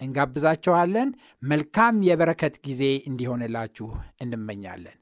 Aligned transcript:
እንጋብዛችኋለን። 0.00 1.10
መልካም 1.42 2.02
የበረከት 2.02 2.56
ጊዜ 2.66 2.82
እንዲሆንላችሁ 3.10 3.88
እንመኛለን። 4.20 4.96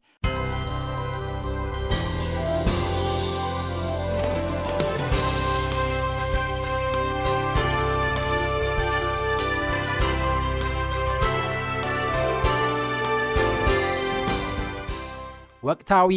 ወቅታዊ 15.62 16.12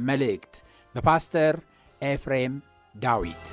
መልእክት 0.00 0.54
በፓስተር 0.94 1.54
ኤፍሬም 2.02 2.54
ዳዊት 2.94 3.44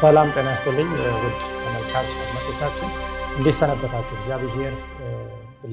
ሰላም 0.00 0.28
ጤና 0.34 0.48
ይስጥልኝ 0.54 0.88
ውድ 1.16 1.34
ተመልካች 1.56 2.08
አድማጮቻችን 2.22 2.88
እንዴት 3.36 3.56
ሰነበታችሁ? 3.60 4.14
እግዚአብሔር 4.18 4.74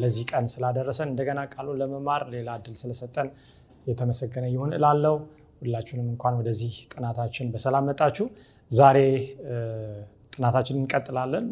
ለዚህ 0.02 0.24
ቀን 0.32 0.46
ስላደረሰን 0.54 1.10
እንደገና 1.12 1.40
ቃሉን 1.54 1.78
ለመማር 1.82 2.24
ሌላ 2.34 2.50
እድል 2.60 2.76
ስለሰጠን 2.82 3.28
የተመሰገነ 3.86 4.46
ይሁን 4.54 4.72
እላለው። 4.78 5.16
ሁላችሁንም 5.62 6.08
እንኳን 6.14 6.36
ወደዚህ 6.40 6.76
ጥናታችን 6.94 7.50
በሰላም 7.54 7.88
መጣችሁ። 7.90 8.26
ዛሬ 8.72 8.98
ጥናታችን 10.36 10.80
እንቀጥላለን። 10.82 11.48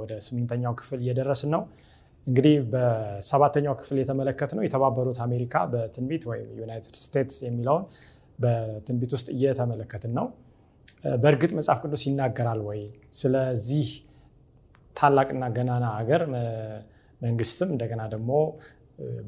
ወደ 0.00 0.12
ስምንተኛው 0.26 0.74
ክፍል 0.80 1.00
እየደረስን 1.04 1.52
ነው። 1.56 1.62
እንግዲህ 2.26 2.56
በሰባተኛው 2.72 3.76
ክፍል 3.80 3.98
የተመለከትነው 4.02 4.64
የተባበሩት 4.66 5.20
አሜሪካ 5.26 5.56
በትንቢት 5.72 6.24
ወይም 6.30 6.48
ዩናይትድ 6.60 6.96
ስቴትስ 7.02 7.38
የሚለውን 7.46 7.84
በትንቢት 8.38 9.12
ውስጥ 9.16 9.28
እየተመለከትን 9.36 10.12
ነው። 10.18 10.26
በእርግጥ 11.04 11.50
መጽሐፍ 11.58 11.78
ቅዱስ 11.84 12.02
ይናገራል 12.08 12.60
ወይ? 12.68 12.80
ስለዚህ 13.12 13.88
ታላቅና 14.96 15.44
ገናና 15.56 15.86
ሀገር 15.98 16.22
መንግስትም 17.20 17.68
እንደገና 17.74 18.02
ደግሞ 18.14 18.30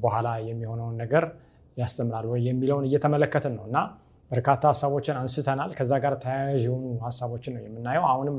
በኋላ 0.02 0.28
የሚሆነውን 0.48 0.96
ነገር 1.02 1.24
ያስተምራል 1.76 2.26
ወይ 2.30 2.40
የሚለውን 2.48 2.84
እየተመለከትን 2.88 3.52
ነው 3.58 3.64
እና 3.68 3.78
በርካታ 4.30 4.62
ሀሳቦችን 4.72 5.16
አንስተናል። 5.20 5.70
ከዛ 5.78 5.92
ጋር 6.04 6.14
ተያያዥ 6.24 6.62
የሆኑ 6.66 6.86
ሀሳቦችን 7.06 7.52
ነው 7.56 7.62
የምናየው። 7.66 8.04
አሁንም 8.10 8.36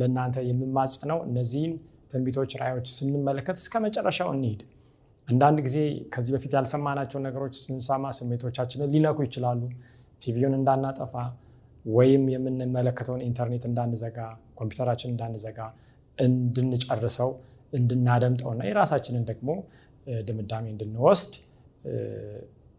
ለእናንተ 0.00 0.36
የምማጽነው 0.48 1.18
እነዚህን 1.28 1.72
ትንቢቶች፣ 2.12 2.52
ራእዮች 2.62 2.86
ስንመለከት 2.96 3.56
እስከ 3.62 3.80
መጨረሻው 3.86 4.28
እንሂድ። 4.34 4.60
አንዳንድ 5.28 5.58
ጊዜ 5.66 5.78
ከዚህ 6.14 6.32
በፊት 6.36 6.52
ያልሰማናቸው 6.56 7.18
ነገሮች 7.26 7.54
ስንሰማ 7.62 8.06
ስሜቶቻችንን 8.18 8.90
ሊነኩ 8.94 9.18
ይችላሉ። 9.26 9.62
ቲቪውን 10.22 10.54
እንዳናጠፋ 10.58 11.14
ወይም 11.86 12.22
የምንመለከተውን 12.32 13.22
ኢንተርኔት 13.26 13.64
እንዳንዘጋ፣ 13.68 14.18
ኮምፒውተራችን 14.58 15.10
እንዳንዘጋ፣ 15.12 15.58
እንድንጨርሰው 16.18 17.30
እንድናደምጠውና 17.72 18.62
የራሳችንን 18.68 19.24
ደግሞ 19.30 19.48
ድምዳሜ 20.26 20.64
እንድንወስድ 20.72 21.32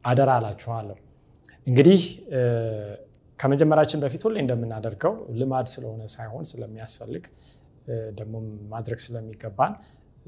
አደራ 0.05 0.29
አላችኋለሁ። 0.39 0.97
እንግዲህ 1.67 2.01
ከመጀመራችን 3.39 4.01
በፊት 4.03 4.21
ሁሌ 4.27 4.35
እንደምናደርገው 4.43 5.13
ልማድ 5.39 5.67
ስለሆነ 5.73 6.03
ሳይሆን 6.13 6.45
ስለሚያስፈልግ 6.51 7.25
ደግሞ 8.19 8.35
ማድረግ 8.71 8.99
ስለሚገባን 9.05 9.73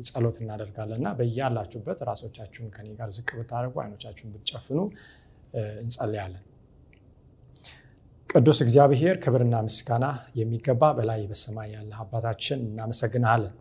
ጸሎት 0.08 0.38
እናደርጋለን 0.42 1.00
እና 1.02 1.10
በያላችሁበት 1.18 2.00
ራሶቻችሁን 2.10 2.70
ከኔ 2.76 2.88
ጋር 3.00 3.10
ዝቅ 3.16 3.30
ብታደርጉ 3.40 3.76
አይኖቻችሁን 3.84 4.32
ብትጨፍኑ 4.36 4.80
እንጸልያለን። 5.82 6.44
ቅዱስ 8.30 8.60
እግዚአብሔር 8.64 9.16
ክብርና 9.24 9.56
ምስጋና 9.66 10.06
የሚገባ 10.40 10.90
በላይ 10.98 11.22
በሰማይ 11.30 11.70
ያለ 11.76 11.92
አባታችን 12.02 12.60
እናመሰግናለን። 12.66 13.54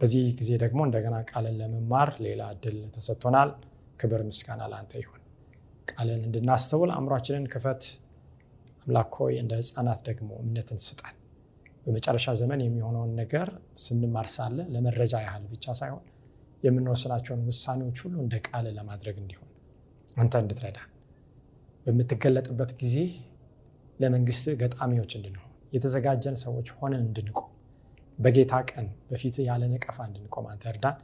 በዚህ 0.00 0.24
ጊዜ 0.38 0.50
ደግሞ 0.62 0.80
እንደገና 0.86 1.16
ቃልን 1.30 1.56
ለመማር 1.60 2.10
ሌላ 2.26 2.42
እድል 2.54 2.78
ተሰጥቶናል። 2.94 3.50
ክብር 4.00 4.22
ምስጋና 4.28 4.62
ለአንተ 4.70 4.92
ይሁን። 5.02 5.20
ቃልን 5.88 6.22
እንድናስተውል 6.28 6.92
አእምሯችንን 6.94 7.44
ክፈት። 7.52 7.82
አምላክ 8.86 9.12
ሆይ 9.20 9.36
እንደ 9.42 9.52
ሕፃናት 9.60 10.00
ደግሞ 10.08 10.30
እምነትን 10.42 10.80
ስጠን። 10.86 11.18
በመጨረሻ 11.84 12.34
ዘመን 12.40 12.62
የሚሆነውን 12.64 13.12
ነገር 13.20 13.48
ስንማር 13.82 14.28
ሳለ 14.34 14.58
ለመረጃ 14.74 15.14
ያህል 15.26 15.44
ብቻ 15.52 15.74
ሳይሆን 15.80 16.04
የምንወስናቸውን 16.62 17.44
ውሳኔዎች 17.48 17.98
ሁሉ 18.04 18.16
እንደ 18.24 18.34
ቃል 18.48 18.66
ለማድረግ 18.76 19.16
እንዲሆን 19.22 19.50
አንተ 20.16 20.34
እንድትረዳን 20.42 20.90
በምትገለጥበት 21.86 22.70
ጊዜ 22.82 22.96
ለመንግስት 24.00 24.46
ገጣሚዎች 24.60 25.12
እንድንሆን 25.18 25.50
የተዘጋጀን 25.72 26.36
ሰዎች 26.44 26.68
ሆነን 26.78 27.02
እንድንቆም 27.06 27.50
በጌታ 28.18 28.54
ቀን 28.70 28.86
በፊት 29.10 29.36
ያለ 29.46 29.62
ነቀፋ 29.72 29.98
እንድንቆም 30.08 30.46
አንተ 30.52 30.64
እርዳን። 30.72 30.98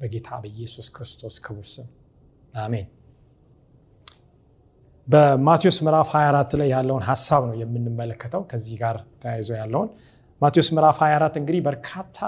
በጌታ 0.00 0.28
በኢየሱስ 0.42 0.86
ክርስቶስ 0.94 1.36
ክቡር 1.44 1.66
ስም 1.74 1.86
አሜን። 2.62 2.86
በማቴዎስ 5.08 5.78
ምዕራፍ 5.86 6.08
24 6.14 6.56
ላይ 6.60 6.68
ያለውን 6.74 7.04
ሀሳብ 7.08 7.42
ነው 7.48 7.56
የምንመለከተው። 7.60 8.42
ከዚህ 8.50 8.76
ጋር 8.82 8.96
ተያይዞ 9.22 9.50
ያለውን 9.60 9.90
ማቴዎስ 10.40 10.68
ምዕራፍ 10.74 10.98
24 11.02 11.38
እንግዲህ 11.40 11.60
በርካታ 11.68 12.18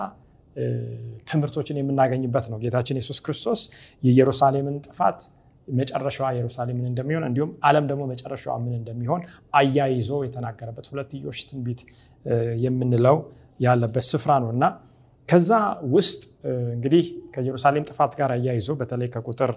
ትምህርቶችን 1.30 1.78
የምናገኝበት 1.80 2.46
ነው። 2.52 2.58
ጌታችን 2.62 2.96
ኢየሱስ 2.98 3.18
ክርስቶስ 3.24 3.60
የኢየሩሳሌምን 4.02 4.76
ጥፋት 4.86 5.18
መጨረሻዋ 5.78 6.26
ኢየሩሳሌምን 6.34 6.86
እንደሚሆን 6.90 7.24
እንዲሁም 7.28 7.50
ዓለም 7.68 7.84
ደግሞ 7.90 8.02
መጨረሻዋ 8.12 8.54
ምን 8.64 8.74
እንደሚሆን 8.78 9.22
አያይዞ 9.60 10.10
የተናገረበት 10.26 10.86
ሁለትዮሽ 10.92 11.40
ትንቢት 11.50 11.80
የምንለው 12.64 13.18
ያለበት 13.60 14.06
ስፍራ 14.10 14.32
ነው 14.44 14.50
እና 14.56 14.64
ከዛ 15.28 15.52
ውስጥ 15.94 16.20
እንግዲህ 16.74 17.04
ከኢየሩሳሌም 17.34 17.86
ጥፋት 17.90 18.12
ጋር 18.20 18.30
አያይዞ 18.36 18.70
በተለይ 18.80 19.08
ከቁጥር 19.14 19.50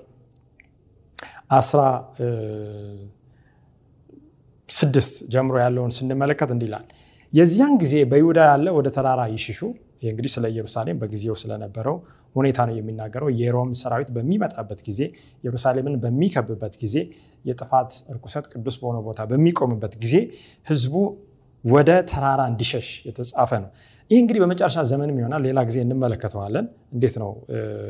አስራ 1.52 1.82
ስድስት 4.70 5.16
ጀምሮ 5.34 5.56
ያለውን 5.64 5.94
ስንመለከት 5.98 6.52
እንዲህ 6.56 6.70
የዚያን 7.34 7.74
ጊዜ 7.82 7.96
በይሁዳ 8.12 8.40
ያለ 8.50 8.68
ወደ 8.78 8.88
ተራራ 8.96 9.22
ይሽሹ። 9.34 9.60
ይህ 10.02 10.10
እንግዲህ 10.12 10.32
ስለ 10.36 10.46
ኢየሩሳሌም 10.54 10.98
በጊዜው 11.02 11.36
ስለነበረው 11.42 11.96
ሁኔታ 12.36 12.60
ነው 12.68 12.76
የሚናገረው። 12.78 13.30
የሮም 13.40 13.72
ሰራዊት 13.80 14.10
በሚመጣበት 14.16 14.80
ጊዜ 14.88 15.00
ኢየሩሳሌምን 15.44 15.96
በሚከብበት 16.04 16.76
ጊዜ 16.84 16.96
የጥፋት 17.46 17.92
እርኩሰት 18.14 18.46
ቅዱስ 18.54 18.78
በሆነ 18.82 19.00
ቦታ 19.08 19.22
በሚቆምበት 19.32 19.96
ጊዜ 20.04 20.16
ሕዝቡ 20.68 20.96
ወደ 21.64 21.90
ተራራ 22.12 22.42
እንዲሸሽ 22.52 22.88
የተጻፈ 23.08 23.52
ነው። 23.64 23.70
ይህ 24.12 24.20
እንግዲህ 24.22 24.40
በመጨረሻ 24.44 24.78
ዘመንም 24.92 25.18
ይሆናል። 25.20 25.42
ሌላ 25.48 25.60
ጊዜ 25.68 25.78
እንመለከተዋለን። 25.86 26.66
እንዴት 26.96 27.16
ነው 27.22 27.30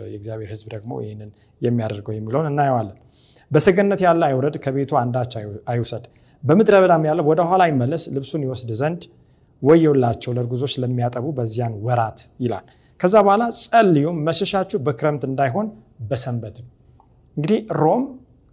የእግዚአብሔር 0.07 0.49
ሕዝብ 0.53 0.67
ደግሞ 0.75 0.91
ይህንን 1.03 1.29
የሚያደርገው 1.61 2.13
የሚለውን 2.17 2.47
እናየዋለን። 2.51 2.97
በሰገነት 3.51 4.01
ያለ 4.05 4.21
አይውረድ፣ 4.27 4.55
ከቤቱ 4.65 4.91
አንዳች 4.99 5.33
አይውሰድ። 5.71 6.03
በምድረ 6.43 6.75
በዳም 6.83 7.03
ያለ 7.09 7.21
ወደ 7.29 7.41
ኋላ 7.49 7.63
ይመለስ፣ 7.71 8.03
ልብሱን 8.15 8.43
ይወስድ 8.45 8.69
ዘንድ 8.79 9.01
ወዮላቸው 9.61 10.31
ለእርጉዞች 10.35 10.73
ለሚያጠቡ 10.83 11.25
በዚያን 11.37 11.73
ወራት 11.85 12.19
ይላል። 12.43 12.65
ከዛ 12.99 13.15
በኋላ 13.25 13.43
ጸልዩም 13.61 14.17
መሸሻችሁ 14.27 14.79
በክረምት 14.85 15.23
እንዳይሆን 15.29 15.67
በሰንበትም። 16.09 16.67
እንግዲህ 17.37 17.59
ሮም 17.81 18.03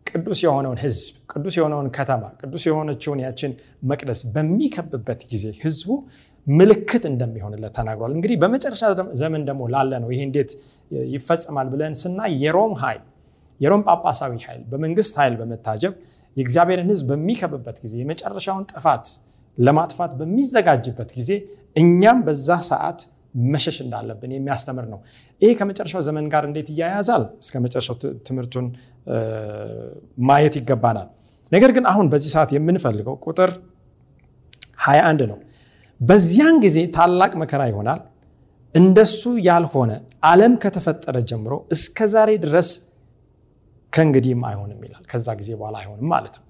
ቅዱስ 0.06 0.40
የሆነውን 0.44 0.78
ህዝብ 0.82 1.00
ቅዱስ 1.32 1.54
የሆነውን 1.58 1.88
ከተማ 1.96 2.22
ቅዱስ 2.40 2.62
የሆነችውን 2.68 3.20
ያችን 3.24 3.52
መቅደስ 3.90 4.20
በሚከብበት 4.34 5.22
ጊዜ 5.32 5.46
ህዝቡ 5.64 5.88
ምልክት 6.46 7.04
እንደሚሆንለት 7.10 7.72
ተናግሯል። 7.78 8.12
እንግዲህ 8.16 8.36
በመጨረሻ 8.42 8.82
ዘመን 9.20 9.42
ደግሞ 9.48 9.62
ላለ 9.74 9.92
ነው 10.04 10.10
ይሄ 10.14 10.20
እንዴት 10.28 10.50
ይፈጸማል 11.14 11.68
ብለን 11.72 11.94
ስናይ 12.02 12.32
የሮም 12.44 12.74
ኃይል 12.82 13.02
የሮም 13.60 13.82
ጳጳሳዊ 13.88 14.32
ኃይል 14.46 14.62
በመንግስት 14.70 15.14
ኃይል 15.20 15.34
በመታጀብ 15.40 15.92
የእግዚአብሔርን 16.36 16.90
ህዝብ 16.92 17.06
በሚከብበት 17.12 17.76
ጊዜ 17.84 17.94
የመጨረሻውን 18.00 18.64
ጥፋት 18.72 19.06
ለማጥፋት 19.58 20.12
በሚዘጋጅበት 20.18 21.10
ጊዜ 21.18 21.30
እኛም 21.76 22.18
በዛ 22.26 22.48
ሰዓት 22.70 23.00
መሸሽ 23.48 23.76
እንዳለብን 23.84 24.30
የሚያስተምር 24.34 24.84
ነው። 24.92 24.98
ይሄ 25.42 25.50
ከመጨረሻው 25.58 26.02
ዘመን 26.06 26.26
ጋር 26.32 26.42
እንዴት 26.48 26.68
እያያዛል? 26.72 27.24
እስከ 27.42 27.54
መጨረሻው 27.64 27.96
ትምህርቱን 28.28 28.66
ማየት 30.28 30.54
ይገባናል። 30.60 31.08
ነገር 31.52 31.70
ግን 31.76 31.84
አሁን 31.92 32.06
በዚህ 32.12 32.30
ሰዓት 32.34 32.50
የምንፈልገው 32.56 33.16
ቁጥር 33.26 33.50
21 34.86 35.22
ነው። 35.30 35.38
በዚያን 36.00 36.56
ጊዜ 36.64 36.78
ታላቅ 36.96 37.32
መከራ 37.42 37.62
ይሆናል፣ 37.70 38.00
እንደሱ 38.74 39.22
ያልሆነ 39.46 39.92
ዓለም 40.28 40.52
ከተፈጠረ 40.62 41.16
ጀምሮ 41.30 41.54
እስከ 41.74 42.06
ዛሬ 42.14 42.30
ድረስ 42.44 42.68
ከእንግዲህም 43.92 44.42
አይሆንም 44.48 44.80
ይላል። 44.86 45.04
ከዛ 45.10 45.28
ጊዜ 45.40 45.50
በኋላ 45.60 45.76
አይሆንም 45.82 46.08
ማለት 46.14 46.34
ነው። 46.38 46.44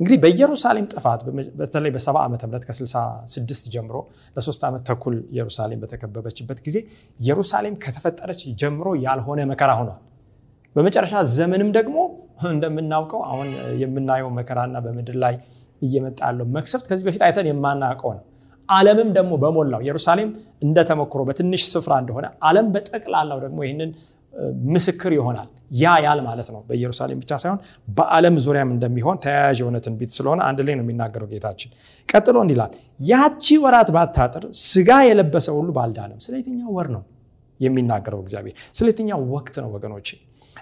እንግዲህ 0.00 0.18
በኢየሩሳሌም 0.22 0.86
ጥፋት 0.92 1.20
በተለይ 1.58 1.90
በሰባ 1.94 2.16
ዓመተ 2.26 2.42
ምህረት 2.48 2.64
ከ66 2.68 3.68
ጀምሮ 3.74 3.96
ለሶስት 4.36 4.62
ዓመት 4.68 4.82
ተኩል 4.88 5.16
ኢየሩሳሌም 5.34 5.80
በተከበበችበት 5.82 6.58
ጊዜ 6.66 6.76
ኢየሩሳሌም 7.20 7.74
ከተፈጠረች 7.84 8.40
ጀምሮ 8.62 8.88
ያልሆነ 9.04 9.40
መከራ 9.52 9.72
ሆኗል። 9.80 10.00
በመጨረሻ 10.76 11.14
ዘመንም 11.34 11.68
ደግሞ 11.76 11.98
እንደምናውቀው 12.50 13.20
አሁን 13.28 13.48
የምናየው 13.82 14.30
መከራና 14.38 14.76
በምድር 14.86 15.16
ላይ 15.24 15.34
እየመጣ 15.82 16.18
ያለው 16.28 16.46
መቅሰፍት 16.56 16.86
ከዚህ 16.90 17.04
በፊት 17.08 17.22
አይተን 17.26 17.48
የማናውቀው 17.50 18.12
ነው። 18.16 18.24
ዓለምም 18.68 19.08
ደግሞ 19.16 19.32
በሞላው 19.42 19.80
ኢየሩሳሌም 19.84 20.28
እንደተሞክሮ 20.62 21.22
በትንሽ 21.28 21.62
ስፍራ 21.72 21.94
እንደሆነ 22.02 22.26
ዓለም 22.48 22.66
በጠቅላላው 22.74 23.38
ደግሞ 23.44 23.58
ይህንን 23.66 23.90
ምስክር 24.68 25.12
ይሆናል። 25.16 25.48
ያ 25.74 25.92
ያል 26.04 26.20
ማለት 26.26 26.48
ነው። 26.54 26.60
በኢየሩሳሌም 26.68 27.18
ብቻ 27.22 27.32
ሳይሆን 27.42 27.58
በዓለም 27.88 28.36
ዙሪያም 28.44 28.70
እንደሚሆን 28.74 29.16
ተያያዥ 29.24 29.58
የሆነ 29.62 29.76
ትንቢት 29.86 30.10
ስለሆነ 30.16 30.40
አንድ 30.48 30.60
ላይ 30.66 30.74
ነው 30.74 30.84
የሚናገረው 30.84 31.28
ጌታችን። 31.32 31.70
ቀጥሎ 32.08 32.36
እንዲህ 32.44 32.56
ይላል፣ 32.56 32.72
ያቺ 33.04 33.56
ወራት 33.64 33.90
ባታጥር 33.96 34.44
ስጋ 34.64 34.90
የለበሰ 35.08 35.48
ሁሉ 35.58 35.70
ባልዳነም። 35.78 36.20
ስለ 36.26 36.34
የትኛው 36.40 36.70
ወር 36.76 36.90
ነው 36.96 37.02
የሚናገረው 37.60 38.20
እግዚአብሔር? 38.24 38.56
ስለ 38.72 38.88
ወቅት 39.34 39.56
ነው 39.62 39.70
ወገኖቼ? 39.74 40.08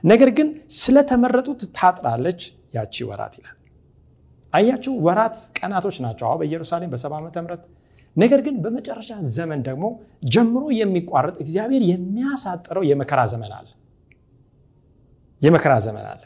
ነገር 0.04 0.30
ግን 0.38 0.48
ስለተመረጡት 0.76 1.60
ታጥራለች 1.78 2.40
ያቺ 2.74 2.96
ወራት 3.10 3.34
ይላል። 3.38 3.56
አያችሁ፣ 4.52 4.92
ወራት 5.06 5.36
ቀናቶች 5.58 5.96
ናቸው 6.04 6.26
አሁ 6.28 6.36
በኢየሩሳሌም 6.40 6.90
በሰባ 6.94 7.12
ዓመተ 7.20 7.36
ምህረት 7.44 7.62
ነገር 8.16 8.40
ግን 8.46 8.56
በመጨረሻ 8.64 9.10
ዘመን 9.34 9.60
ደግሞ 9.68 9.84
ጀምሮ 10.32 10.64
የሚቋረጥ 10.78 11.36
እግዚአብሔር 11.44 11.82
የሚያሳጥረው 11.90 12.84
የመከራ 12.88 13.20
ዘመን 13.32 13.52
አለ። 13.58 13.68
የመከራ 15.42 15.74
ዘመን 15.86 16.06
አለ። 16.10 16.22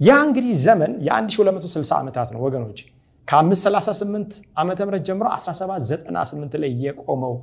ያ 0.00 0.16
እንግዲህ 0.26 0.52
ዘመን 0.64 0.92
የ1260 1.06 1.92
ዓመታት 1.98 2.28
ነው 2.34 2.40
ወገኖች። 2.46 2.80
ከ538 3.28 4.34
ዓመተ 4.56 4.80
ምህረት 4.86 5.04
ጀምሮ 5.08 5.26
1798 5.36 6.58
ላይ 6.62 6.72
የቆመው 6.84 7.34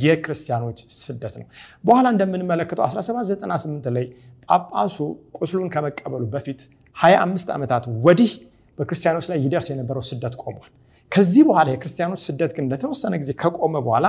የክርስቲያኖች 0.00 0.78
ስደት 0.98 1.34
ነው። 1.40 1.46
በኋላ 1.84 2.06
እንደምንመለከተው 2.14 2.84
1798 2.86 3.88
ላይ 3.96 4.06
ጳጳሱ 4.48 4.96
ቁስሉን 5.38 5.68
ከመቀበሉ 5.74 6.22
በፊት 6.34 6.60
25 6.96 7.52
ዓመታት 7.56 7.84
ወዲህ 8.06 8.30
በክርስቲያኖች 8.78 9.26
ላይ 9.30 9.38
ይደርስ 9.44 9.68
የነበረው 9.72 10.04
ስደት 10.10 10.34
ቆሟል። 10.42 10.70
ከዚህ 11.12 11.42
በኋላ 11.48 11.68
የክርስቲያኖች 11.72 12.20
ስደት 12.26 12.52
ግን 12.56 12.66
ለተወሰነ 12.72 13.14
ጊዜ 13.22 13.30
ከቆመ 13.40 13.74
በኋላ 13.86 14.06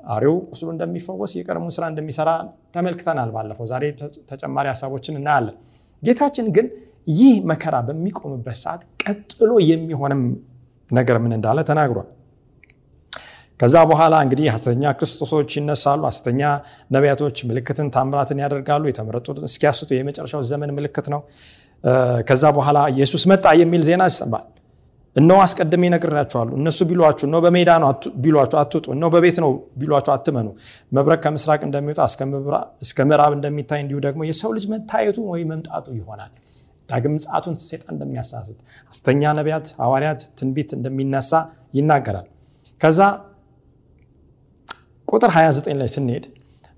አሬው 0.00 0.36
ቁስሉ 0.50 0.68
እንደሚፈወስ 0.74 1.32
የቀድሞውን 1.36 1.72
ስራ 1.76 1.84
እንደሚሰራ 1.92 2.30
ተመልክተናል 2.74 3.30
ባለፈው። 3.36 3.66
ዛሬ 3.70 3.84
ተጨማሪ 4.30 4.66
ሀሳቦችን 4.72 5.16
እናያለን። 5.20 5.56
ጌታችን 6.02 6.48
ግን 6.56 6.66
ይህ 7.12 7.34
መከራ 7.50 7.76
በሚቆምበት 7.88 8.58
ሰዓት 8.62 8.82
ቀጥሎ 9.04 9.50
የሚሆንም 9.70 10.22
ነገር 10.90 11.16
ምን 11.24 11.32
እንዳለ 11.36 11.58
ተናግሯል። 11.70 12.08
ከዛ 13.60 13.76
በኋላ 13.90 14.14
እንግዲህ 14.24 14.46
ሐሰተኛ 14.54 14.84
ክርስቶሶች 14.98 15.50
ይነሳሉ። 15.58 16.02
ሐሰተኛ 16.08 16.40
ነቢያቶች 16.90 17.36
ምልክትን 17.48 17.88
ታምራትን 17.94 18.40
ያደርጋሉ። 18.44 18.84
የተመረጡትን 18.90 19.46
እስኪያስቱ 19.50 19.90
የመጨረሻው 19.96 20.42
ዘመን 20.50 20.72
ምልክት 20.78 21.06
ነው። 21.14 21.20
ከዛ 22.28 22.44
በኋላ 22.56 22.78
ኢየሱስ 22.94 23.24
መጣ 23.32 23.46
የሚል 23.62 23.82
ዜና 23.88 24.04
ይሰማል። 24.10 24.44
እነሆ 25.16 25.36
አስቀድሜ 25.44 25.82
ነግሬያችኋለሁ። 25.92 26.54
እነሱ 26.60 26.78
ቢሏችሁ 26.90 27.24
እነሆ 27.28 27.38
በሜዳ 27.44 27.70
ነው 27.82 27.88
ቢሏችሁ 28.24 28.58
አትውጡ፣ 28.62 28.86
እነሆ 28.96 29.08
በቤት 29.14 29.36
ነው 29.44 29.50
ቢሏችሁ 29.80 30.12
አትመኑ። 30.14 30.48
መብረቅ 30.92 31.18
ከምስራቅ 31.24 31.60
እንደሚወጣ 31.68 32.00
እስከ 32.84 32.98
ምዕራብ 33.08 33.32
እንደሚታይ 33.38 33.80
እንዲሁ 33.84 33.98
ደግሞ 34.06 34.20
የሰው 34.30 34.50
ልጅ 34.56 34.66
መታየቱ 34.72 35.18
ወይ 35.30 35.44
መምጣቱ 35.52 35.86
ይሆናል። 35.98 36.32
ዳግም 36.88 37.12
ምጽአቱን 37.16 37.54
ሴጣን 37.62 37.92
እንደሚያሳስት 37.94 38.58
ሐሰተኛ 38.90 39.32
ነቢያት፣ 39.38 39.68
ሐዋርያት 39.80 40.20
ትንቢት 40.38 40.70
እንደሚነሳ 40.76 41.32
ይናገራል። 41.74 42.26
ከዛ 42.80 43.00
ቁጥር 45.08 45.30
29 45.34 45.78
ላይ 45.80 45.90
ስንሄድ 45.94 46.24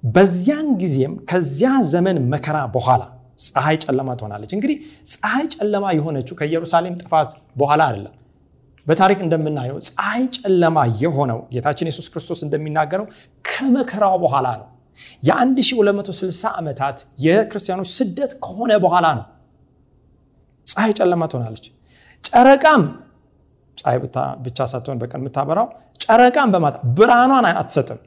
በዚያን 0.02 0.68
ጊዜም 0.80 1.14
ከዚያ 1.30 1.70
ዘመን 1.92 2.18
መከራ 2.32 2.58
በኋላ 2.74 3.02
ፀሐይ 3.46 3.76
ጨለማ 3.84 4.08
ትሆናለች። 4.20 4.52
እንግዲህ 4.56 4.76
ፀሐይ 5.12 5.46
ጨለማ 5.54 5.84
የሆነችው 5.96 6.34
ከኢየሩሳሌም 6.40 6.94
ጥፋት 7.02 7.30
በኋላ 7.56 7.82
አይደለም። 7.88 8.14
በታሪክ 8.88 9.18
እንደምናየው 9.24 9.76
ፀሐይ 9.88 10.22
ጨለማ 10.36 10.78
የሆነው 11.02 11.40
ጌታችን 11.54 11.88
ኢየሱስ 11.88 12.06
ክርስቶስ 12.12 12.40
እንደሚናገረው 12.46 13.06
ከመከራው 13.44 14.16
በኋላ 14.24 14.48
ነው። 14.60 14.66
የ1260 15.28 16.52
ዓመታት 16.60 16.96
የክርስቲያኖች 17.24 17.90
ስደት 17.98 18.32
ከሆነ 18.44 18.72
በኋላ 18.84 19.06
ነው 19.18 19.26
ፀሐይ 20.66 20.92
ጨለማ 20.98 21.22
ትሆናለች። 21.32 21.66
ጨረቃም 22.24 22.82
ፀሐይ 23.78 23.98
ብቻ 24.46 24.58
ሳትሆን 24.72 24.98
በቀን 25.02 25.20
የምታበራው 25.22 25.66
ጨረቃም 26.04 26.50
በማታ 26.54 26.76
ብርሃኗን 26.96 27.46
አትሰጥም። 27.52 28.00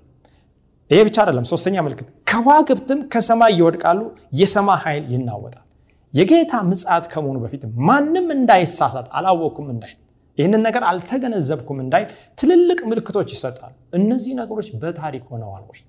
ይሄ 0.92 1.00
ብቻ 1.08 1.18
አይደለም። 1.24 1.46
ሶስተኛ 1.52 1.76
ምልክት 1.86 2.08
ከዋክብትም 2.32 3.00
ከሰማይ 3.14 3.52
ይወድቃሉ፣ 3.60 4.00
የሰማይ 4.40 4.80
ኃይል 4.84 5.04
ይናወጣል። 5.14 5.66
የጌታ 6.14 6.54
ምጽአት 6.70 7.06
ከመሆኑ 7.12 7.38
በፊት 7.44 7.62
ማንም 7.88 8.28
እንዳይሳሳት 8.36 9.08
አላወቅኩም 9.18 9.68
እንዳይል 9.74 9.98
ይህንን 10.38 10.62
ነገር 10.68 10.84
አልተገነዘብኩም 10.90 11.80
እንዳይል 11.84 12.08
ትልልቅ 12.38 12.80
ምልክቶች 12.92 13.30
ይሰጣሉ። 13.36 13.72
እነዚህ 13.98 14.34
ነገሮች 14.42 14.68
በታሪክ 14.82 15.24
ሆነዋል 15.32 15.64
ወይ? 15.72 15.80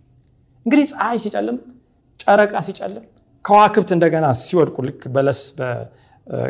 እንግዲህ 0.66 0.86
ፀሐይ 0.92 1.18
ሲጨልም፣ 1.24 1.58
ጨረቃ 2.20 2.54
ሲጨልም፣ 2.66 3.04
ከዋክብት 3.44 3.90
እንደገና 3.96 4.26
ሲወድቁ 4.42 4.76
ልክ 4.88 5.02
በለስ 5.14 5.40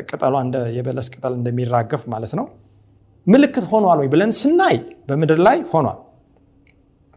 ቅጠሏ 0.09 0.35
የበለስ 0.77 1.07
ቅጠል 1.15 1.35
እንደሚራገፍ 1.39 2.03
ማለት 2.15 2.33
ነው 2.39 2.47
ምልክት 3.27 3.65
ሆኗል 3.73 3.99
ወይ 4.03 4.09
ብለን 4.13 4.33
ስናይ 4.41 4.77
በምድር 5.09 5.39
ላይ 5.47 5.59
ሆኗል 5.71 5.99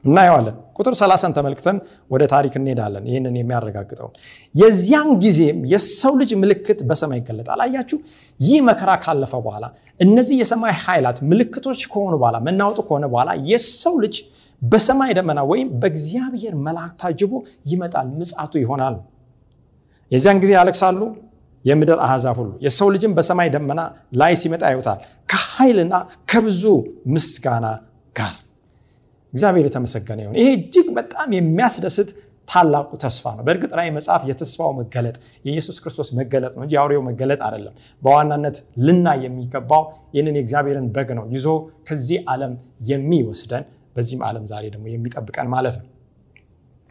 እናየዋለን። 0.06 0.56
ቁጥር 0.78 0.94
30ን 1.00 1.34
ተመልክተን 1.38 1.78
ወደ 2.12 2.24
ታሪክ 2.34 2.54
እንሄዳለን። 2.60 3.04
ይህንን 3.10 3.36
የሚያረጋግጠውን 3.40 4.14
የዚያን 4.56 5.10
ጊዜም 5.24 5.60
የሰው 5.74 6.14
ልጅ 6.22 6.32
ምልክት 6.42 6.80
በሰማይ 6.90 7.20
ይገለጣል። 7.22 7.62
አያችሁ፣ 7.66 7.98
ይህ 8.40 8.60
መከራ 8.70 8.92
ካለፈ 9.04 9.34
በኋላ 9.46 9.66
እነዚህ 10.00 10.36
የሰማይ 10.42 10.74
ኃይላት 10.84 11.20
ምልክቶች 11.32 11.82
ከሆኑ 11.94 12.14
በኋላ 12.22 12.38
መናወጡ 12.48 12.80
ከሆነ 12.88 13.06
በኋላ 13.14 13.32
የሰው 13.52 13.96
ልጅ 14.06 14.16
በሰማይ 14.62 15.12
ደመና 15.18 15.40
ወይም 15.50 15.68
በእግዚአብሔር 15.82 16.54
መልአክ 16.66 16.94
ታጅቦ 17.02 17.34
ይመጣል፣ 17.72 18.08
ምጽአቱ 18.20 18.54
ይሆናል። 18.64 18.96
የዚያን 20.12 20.40
ጊዜ 20.44 20.52
ያለቅሳሉ 20.58 21.02
የምድር 21.66 22.00
አሕዛብ 22.06 22.36
ሁሉ 22.40 22.52
የሰው 22.66 22.88
ልጅም 22.96 23.14
በሰማይ 23.18 23.48
ደመና 23.54 23.82
ላይ 24.22 24.34
ሲመጣ 24.42 24.64
ያዩታል 24.72 25.00
ከኃይልና 25.30 25.94
ከብዙ 26.32 26.64
ምስጋና 27.16 27.66
ጋር። 28.16 28.36
እግዚአብሔር 29.36 29.66
የተመሰገነ 29.70 30.20
ይሁን። 30.24 30.36
ይሄ 30.40 30.50
እጅግ 30.58 30.88
በጣም 30.98 31.30
የሚያስደስት 31.38 32.10
ታላቁ 32.48 32.90
ተስፋ 33.04 33.26
ነው። 33.38 33.44
በእርግጥ 33.46 33.72
ራዕይ 33.78 33.92
መጽሐፍ 33.96 34.22
የተስፋው 34.30 34.72
መገለጥ 34.80 35.16
የኢየሱስ 35.46 35.78
ክርስቶስ 35.84 36.10
መገለጥ 36.20 36.54
ነው 36.58 36.64
እንጂ 36.66 36.74
የአውሬው 36.76 37.02
መገለጥ 37.08 37.40
አይደለም። 37.48 37.74
በዋናነት 38.02 38.58
ልናይ 38.86 39.20
የሚገባው 39.26 39.84
ይህንን 40.16 40.38
የእግዚአብሔርን 40.40 40.88
በግ 40.96 41.10
ነው 41.20 41.26
ይዞ 41.34 41.48
ከዚህ 41.88 42.20
ዓለም 42.34 42.54
የሚወስደን 42.90 43.66
በዚህም 43.96 44.24
ዓለም 44.30 44.46
ዛሬ 44.52 44.64
ደግሞ 44.74 44.86
የሚጠብቀን 44.94 45.50
ማለት 45.54 45.76
ነው። 45.80 45.86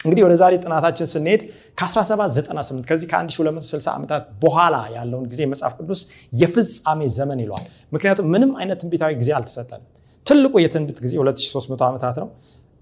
እንግዲህ 0.00 0.22
ወደ 0.26 0.34
ዛሬ 0.40 0.54
ጥናታችን 0.62 1.06
ስንሄድ 1.12 1.42
ከ1798 1.78 2.88
ከዚህ 2.88 3.06
ከ1260 3.12 3.88
ዓመታት 3.94 4.24
በኋላ 4.42 4.76
ያለውን 4.96 5.26
ጊዜ 5.30 5.42
መጽሐፍ 5.52 5.74
ቅዱስ 5.80 6.00
የፍጻሜ 6.32 7.00
ዘመን 7.16 7.38
ይለዋል። 7.44 7.64
ምክንያቱም 7.92 8.26
ምንም 8.34 8.52
አይነት 8.60 8.78
ትንቢታዊ 8.82 9.12
ጊዜ 9.22 9.30
አልተሰጠንም። 9.38 9.86
ትልቁ 10.26 10.54
የትንቢት 10.62 10.99
ጊዜ 11.04 11.12
2300 11.21 11.87
ዓመታት 11.88 12.16
ነው። 12.23 12.28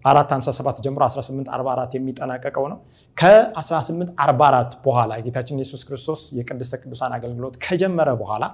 457 0.04 0.80
ጀምሮ 0.84 1.02
1844 1.06 1.92
የሚጠናቀቀው 1.96 2.64
ነው። 2.72 2.78
ከ1844 3.16 4.78
በኋላ 4.86 5.10
የጌታችን 5.20 5.58
ኢየሱስ 5.60 5.82
ክርስቶስ 5.88 6.22
የቅድስተ 6.38 6.80
ቅዱሳን 6.82 7.12
አገልግሎት 7.18 7.54
ከጀመረ 7.64 8.08
በኋላ 8.20 8.44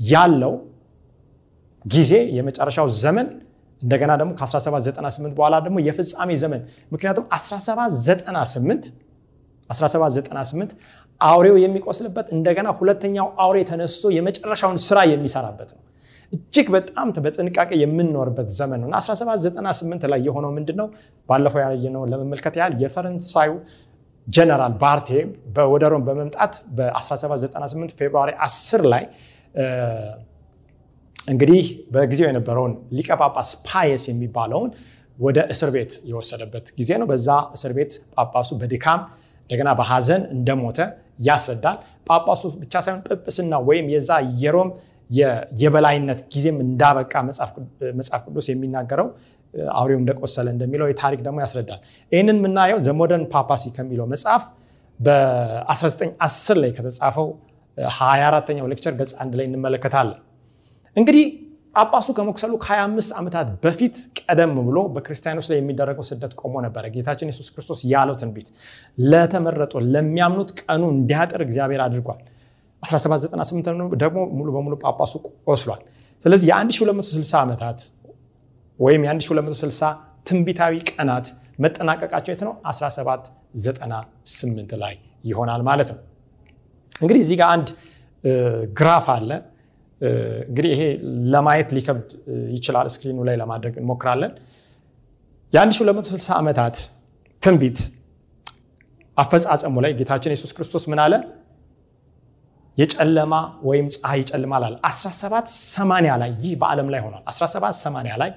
ያለው 0.00 0.54
ጊዜ 1.84 2.12
የመጨረሻው 2.36 2.88
ዘመን 3.02 3.28
እንደገና 3.82 4.12
ደግሞ 4.20 4.32
ከ1798 4.40 5.32
በኋላ 5.38 5.54
ደግሞ 5.64 5.78
የፍጻሜ 5.86 6.30
ዘመን 6.42 6.60
ምክንያቱም 6.92 7.24
1798 7.36 8.84
1798 9.70 10.74
አውሬው 11.20 11.56
የሚቆስልበት 11.62 12.26
እንደገና 12.36 12.68
ሁለተኛው 12.78 13.26
አውሬ 13.44 13.58
ተነስቶ 13.70 14.04
የመጨረሻውን 14.16 14.78
ስራ 14.86 14.98
የሚሰራበት 15.12 15.70
ነው 15.74 15.80
እጅግ 16.32 16.66
በጣም 16.74 17.08
በጥንቃቄ 17.24 17.70
የምንኖርበት 17.80 18.48
ዘመን 18.58 18.78
ነው። 18.82 18.86
እና 18.88 18.96
1798 19.00 20.06
ላይ 20.12 20.20
የሆነው 20.26 20.50
ምንድን 20.56 20.76
ነው 20.80 20.88
ባለፈው 21.28 21.60
ያየነው 21.64 22.04
ለመመልከት 22.12 22.54
ያህል 22.60 22.74
የፈረንሳዩ 22.82 23.50
ጀነራል 24.26 24.74
ባርቴ 24.80 25.08
ወደ 25.72 25.84
ሮም 25.92 26.02
በመምጣት 26.08 26.54
በ1798 26.76 27.94
February 28.00 28.30
10 28.46 28.84
ላይ 28.92 29.04
እንግዲህ 31.16 31.64
በጊዜው 31.94 32.26
የነበረውን 32.28 32.72
ሊቀ 32.96 33.10
ጳጳስ 33.20 33.50
ፓየስ 33.66 34.04
የሚባለውን 34.10 34.70
ወደ 35.18 35.38
እስር 35.52 35.70
ቤት 35.74 35.92
የወሰደበት 36.10 36.66
ጊዜ 36.78 36.90
ነው። 37.00 37.06
በዛ 37.10 37.28
እስር 37.56 37.72
ቤት 37.76 37.92
ጳጳሱ 38.14 38.50
በድካም 38.60 39.00
እንደገና 39.42 39.70
በሀዘን 39.78 40.22
እንደሞተ 40.34 40.78
ያስረዳል። 41.26 41.76
ጳጳሱ 42.08 42.42
ብቻ 42.62 42.74
ሳይሆን 42.84 43.00
ጵጵስና 43.06 43.54
ወይም 43.68 43.86
የዛ 43.94 44.10
የሮም 44.42 44.70
የበላይነት 45.60 46.20
ጊዜም 46.32 46.58
እንዳበቃ 46.64 47.12
መጽሐፍ 47.96 48.20
ቅዱስ 48.26 48.46
የሚናገረው 48.50 49.08
አውሬው 49.74 49.98
እንደቆሰለ 50.00 50.46
እንደሚለው 50.54 50.86
የታሪክ 50.90 51.20
ደግሞ 51.26 51.38
ያስረዳል። 51.44 51.80
ይህንን 52.12 52.36
የምናየው 52.40 52.78
The 52.86 52.99
Modern 52.99 53.24
Papacy 53.34 53.64
ከሚለው 53.76 54.06
መጽሐፍ 54.12 54.44
በ1910 55.00 56.60
ላይ 56.62 56.70
ከተጻፈው 56.76 57.28
24ተኛው 57.78 58.66
lecture 58.72 58.94
ገጽ 58.98 59.12
አንድ 59.22 59.32
ላይ 59.38 59.46
እንመለከታለን። 59.48 60.20
እንግዲህ 60.96 61.24
ጳጳሱ 61.74 62.08
ከመቁሰሉ 62.16 62.52
ከ25 62.64 63.12
ዓመታት 63.18 63.46
በፊት 63.62 63.94
ቀደም 64.20 64.52
ብሎ 64.66 64.78
በክርስቲያኖች 64.94 65.46
ላይ 65.50 65.58
የሚደረገው 65.60 66.04
ስደት 66.08 66.32
ቆሞ 66.40 66.54
ነበረ። 66.66 66.84
ጌታችን 66.96 67.30
የሱስ 67.30 67.48
ክርስቶስ 67.54 67.80
ያለው 67.92 68.16
ትንቢት 68.22 68.48
ለተመረጡ 69.04 69.74
ለሚያምኑት 69.94 70.50
ቀኑ 70.62 70.82
እንዲያጥር 70.96 71.42
እግዚአብሔር 71.46 71.82
አድርጓል 71.86 72.20
1798 72.82 73.96
ደግሞ 73.96 74.18
ሙሉ 74.38 74.48
በሙሉ 74.54 74.74
ጳጳሱ 74.84 75.12
ቆስሏል። 75.48 75.80
ስለዚህ 76.24 76.46
የ1260 76.50 77.36
ዓመታት 77.42 77.78
ወይም 78.78 79.02
የ1260 79.06 79.90
ትንቢታዊ 80.26 80.72
ቀናት 80.90 81.26
መጠናቀቃቸው 81.58 82.30
የት 82.32 82.42
ነው? 82.46 82.52
1798 82.66 84.72
ላይ 84.82 84.94
ይሆናል 85.24 85.62
ማለት 85.62 85.88
ነው። 85.92 85.98
እንግዲህ 86.92 87.20
እዚህ 87.24 87.36
ጋር 87.40 87.48
አንድ 87.56 87.68
ግራፍ 88.78 89.06
አለ። 89.14 89.30
እንግዲህ 90.48 90.70
ይሄ 90.74 90.82
ለማየት 91.34 91.68
ሊከብድ 91.76 92.08
ይችላል። 92.56 92.86
screen 92.94 93.12
ኡ 93.12 93.18
ላይ 93.28 93.36
ለማድረግ 93.42 93.74
እንሞክራለን። 93.82 94.32
የ1260 95.52 96.30
ዓመታት 96.40 96.76
ትንቢት 97.42 97.78
አፈጻጸሙ 99.16 99.74
ላይ 99.84 99.92
ጌታችን 99.98 100.30
የሱስ 100.34 100.52
ክርስቶስ 100.56 100.84
ምን 100.90 101.00
አለ 101.04 101.14
የጨለማ 102.78 103.34
ወይም 103.62 103.86
ፀሐይ 103.94 104.18
ይጨልማል 104.22 104.62
አለ። 104.66 104.74
1780 104.88 106.16
ላይ 106.22 106.30
ይህ 106.42 106.52
በዓለም 106.60 106.88
ላይ 106.94 107.00
ሆኗል። 107.04 107.22
1780 107.30 108.18
ላይ 108.22 108.30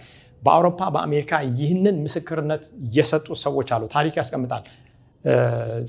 በአውሮፓ 0.44 0.80
በአሜሪካ 0.96 1.32
ይህንን 1.60 1.96
ምስክርነት 2.06 2.64
የሰጡ 2.96 3.28
ሰዎች 3.46 3.70
አሉ። 3.76 3.84
ታሪክ 3.96 4.16
ያስቀምጣል። 4.20 4.64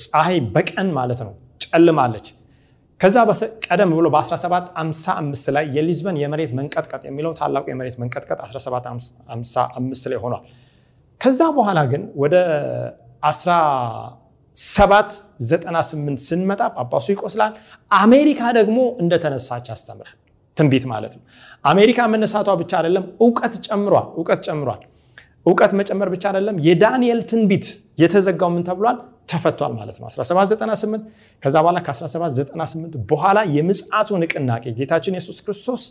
ፀሐይ 0.05 0.39
በቀን 0.55 0.91
ማለት 0.99 1.21
ነው 1.27 1.33
ጨልማለች። 1.65 2.27
ከዛ 3.01 3.17
ቀደም 3.67 3.91
ብሎ 3.97 4.07
በ1755 4.15 5.51
ላይ 5.57 5.65
የሊዝበን 5.77 6.17
የመሬት 6.21 6.53
መንቀጥቀጥ 6.59 7.03
የሚለው 7.09 7.33
ታላቁ 7.41 7.65
የመሬት 7.73 7.97
መንቀጥቀጥ 8.03 8.39
1755 8.47 10.07
ላይ 10.13 10.19
ሆኗል። 10.23 10.45
ከዛ 11.21 11.41
በኋላ 11.57 11.81
ግን 11.93 12.03
ወደ 12.17 12.35
1798 14.57 16.23
ስንመጣ 16.27 16.63
ጳጳሱ 16.77 17.07
ይቆስላል። 17.15 17.53
አሜሪካ 17.99 18.41
ደግሞ 18.59 18.79
እንደተነሳች 19.03 19.67
ያስተምራል። 19.73 20.17
ትንቢት 20.57 20.85
ማለት 20.93 21.13
ነው። 21.17 21.23
አሜሪካ 21.65 21.99
መነሳቷ 22.13 22.49
ብቻ 22.61 22.73
አይደለም 22.79 23.05
እውቀት 23.25 23.55
ጨምሯል 23.67 24.07
እውቀት 24.19 24.41
ጨምሯል። 24.47 24.81
እውቀት 25.47 25.73
መጨመር 25.81 26.09
ብቻ 26.15 26.25
አይደለም 26.31 26.57
የዳንኤል 26.67 27.21
ትንቢት 27.31 27.67
የተዘጋው 27.99 28.51
ምን 28.55 28.65
ተብሏል? 28.69 28.97
ተፈቷል 29.31 29.73
ማለት 29.79 29.97
ነው። 30.01 30.07
1798 30.09 31.05
ከዛ 31.43 31.55
በኋላ 31.65 31.79
ከ1798 31.87 32.97
በኋላ 33.11 33.39
የምጽአቱ 33.57 34.09
ንቅናቄ 34.23 34.65
ጌታችን 34.79 35.15
የሱስ 35.19 35.39
ክርስቶስ 35.45 35.83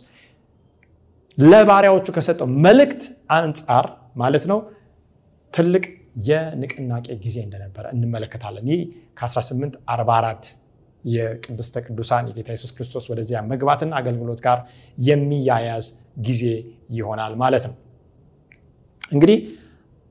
ለባሪያዎቹ 1.38 2.06
ከሰጠው 2.16 2.48
መልእክት 2.66 3.02
አንጻር 3.36 3.86
ማለት 4.16 4.44
ነው 4.50 4.58
ትልቅ 5.52 5.84
የንቅናቄ 6.16 7.06
ጊዜ 7.24 7.36
እንደነበረ 7.44 7.84
እንመለከታለን። 7.94 8.68
ይህ 8.72 8.82
ከ1844 9.18 10.52
የቅድስተ 11.04 11.82
ቅዱሳን 11.86 12.24
የጌታ 12.30 12.48
የሱስ 12.54 12.72
ክርስቶስ 12.76 13.04
ወደዚያ 13.12 13.38
መግባትና 13.50 13.92
አገልግሎት 14.00 14.40
ጋር 14.46 14.58
የሚያያዝ 14.98 15.86
ጊዜ 16.26 16.42
ይሆናል 16.90 17.34
ማለት 17.42 17.64
ነው። 17.68 17.76
እንግዲህ 19.12 19.38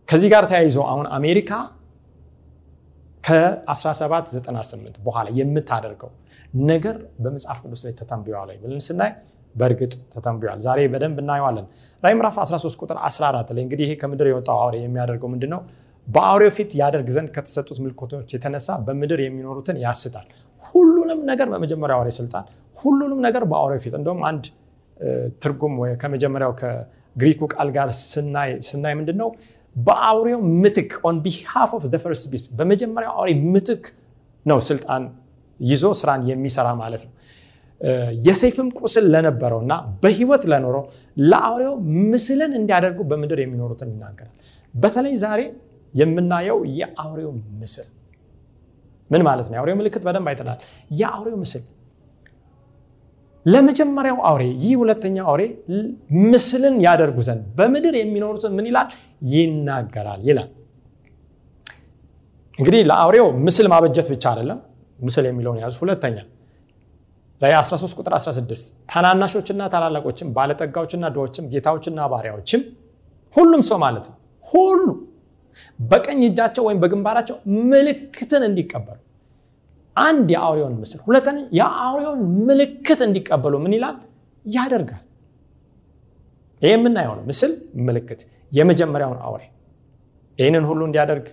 ከዚህ 0.10 0.30
ጋር 0.34 0.44
ተያይዞ 0.50 0.78
አሁን 0.92 1.08
አሜሪካ 1.18 1.52
ከ1798 3.24 4.98
በኋላ 5.06 5.28
የምታደርገው 5.38 6.12
ነገር 6.66 6.96
በመጽሐፍ 7.24 7.58
ቅዱስ 7.64 7.82
ላይ 7.86 7.94
ተተንብዋል 8.00 8.46
ላይ 8.50 8.58
ብለን 8.62 8.82
ስናይ 8.88 9.12
በእርግጥ 9.56 9.94
ተተንብዋል 10.14 10.60
ዛሬ 10.66 10.80
በደንብ 10.94 11.18
እናየዋለን። 11.24 11.66
ራዕይ 12.04 12.14
ምዕራፍ 12.18 12.36
13 12.44 12.78
ቁጥር 12.82 12.98
14 13.06 13.54
ላይ 13.56 13.64
እንግዲህ 13.66 13.86
ይሄ 13.88 13.94
ከምድር 14.02 14.28
የወጣው 14.32 14.58
አውሬ 14.64 14.76
የሚያደርገው 14.82 15.30
ምንድን 15.34 15.52
ነው 15.56 15.62
በአውሬው 16.08 16.52
ፊት 16.56 16.72
ያደርግ 16.80 17.08
ዘንድ 17.16 17.30
ከተሰጡት 17.36 17.78
ምልክቶች 17.84 18.30
የተነሳ 18.36 18.78
በምድር 18.88 19.20
የሚኖሩትን 19.24 19.78
ያስታል። 19.84 20.28
ሁሉንም 20.66 21.20
ነገር 21.32 21.48
በመጀመሪያው 21.54 22.00
አውሬ 22.00 22.12
ስልጣን 22.20 22.46
ሁሉንም 22.78 23.20
ነገር 23.28 23.44
በአውሬው 23.52 23.82
ፊት። 23.84 23.94
እንደውም 24.00 24.22
አንድ 24.30 24.46
ትርጉም 25.44 25.74
ከመጀመሪያው 26.02 26.52
ከግሪኩ 26.60 27.42
ቃል 27.54 27.70
ጋር 27.78 27.90
ስናይ 28.64 28.94
ምንድን 29.00 29.18
ነው 29.22 29.30
በአውሬው 29.76 30.42
ምትክ 30.64 30.92
on 31.08 31.16
behalf 31.26 31.72
of 31.78 31.86
first 32.04 32.26
beast 32.34 32.50
በመጀመሪያው 32.60 33.14
አውሬ 33.18 33.32
ምትክ 33.54 33.86
ነው 34.46 34.60
ስልጣን 34.70 35.04
ይዞ 35.60 35.86
ስራን 36.00 36.22
የሚሰራ 36.30 36.68
ማለት 36.82 37.04
ነው። 37.08 37.14
የሰይፍም 38.26 38.68
ቁስል 38.80 39.06
ለነበረው 39.14 39.60
እና 39.64 39.74
በህይወት 40.04 40.44
ለኖረው 40.52 40.84
ለአውሬው 41.24 41.74
ምስልን 42.12 42.52
እንዲያደርጉ 42.60 43.00
በምድር 43.10 43.40
የሚኖሩትን 43.42 43.90
ይናገራል። 43.94 44.36
በተለይ 44.74 45.16
ዛሬ 45.24 45.42
የምናየው 45.96 46.60
የአውሬው 46.78 47.32
ምስል። 47.62 47.88
ምን 49.12 49.22
ማለት 49.28 49.46
ነው? 49.48 49.56
የአውሬው 49.56 49.76
ምልክት 49.80 50.04
በደንብ 50.08 50.28
አይተናል። 50.32 50.60
የአውሬው 50.92 51.38
ምስል። 51.44 51.64
ለመጀመሪያው 53.46 54.20
አውሬ 54.28 54.44
ይህ 54.62 54.76
ሁለተኛው 54.82 55.26
አውሬ 55.32 55.42
ምስልን 56.26 56.76
ያደርጉ 56.86 57.18
ዘንድ 57.28 57.44
በምድር 57.58 57.96
የሚኖሩትን 58.00 58.54
ምን 58.58 58.66
ይላል? 58.70 58.88
ይናገራል 59.32 60.22
ይላል። 60.30 60.50
እንግዲህ 62.60 62.82
ለአውሬው 62.90 63.28
ምስል 63.46 63.68
ማበጀት 63.74 64.08
ብቻ 64.14 64.24
አይደለም። 64.32 64.60
ምስል 65.00 65.26
የሚለውን 65.30 65.60
ያዙ 65.64 65.76
ሁለተኛ 65.84 66.18
ላይ 67.42 67.52
13 67.60 67.98
ቁጥር 68.00 68.14
16 68.18 68.62
ታናናሾችና 68.92 69.62
ታላላቆችም 69.74 70.28
ባለጠጋዎችና 70.36 71.06
ድሆችም 71.16 71.46
ጌታዎችና 71.54 72.00
ባሪያዎችም 72.12 72.62
ሁሉም 73.34 73.62
ሰው 73.70 73.78
ማለት 73.84 74.06
ነው። 74.10 74.16
ሁሉ 74.48 74.86
በቀኝ 75.80 76.22
እጃቸው 76.28 76.64
ወይም 76.68 76.80
በግንባራቸው 76.84 77.38
ምልክትን 77.72 78.44
እንዲቀበሉ። 78.48 79.00
አንድ 79.96 80.28
የአውሬውን 80.34 80.76
ምስል 80.82 81.00
ሁለተኛ 81.06 81.38
የአውሬውን 81.60 82.22
ምልክት 82.48 83.02
እንዲቀበሉ 83.06 83.54
ምን 83.64 83.76
ይላል? 83.78 83.98
ያደርጋል። 84.46 85.04
ይህ 86.62 86.72
የምናየው 86.74 87.14
ነው። 87.18 87.24
ምስል 87.30 87.52
ምልክት 87.88 88.22
የመጀመሪያውን 88.52 89.20
አውሬ። 89.26 89.42
ይህንን 90.40 90.66
ሁሉ 90.70 90.82
እንዲያደርግ 90.88 91.26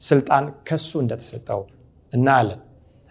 ስልጣን 0.00 0.44
ከሱ 0.68 0.90
እንደተሰጠው 1.02 1.60
እናያለን። 2.12 2.60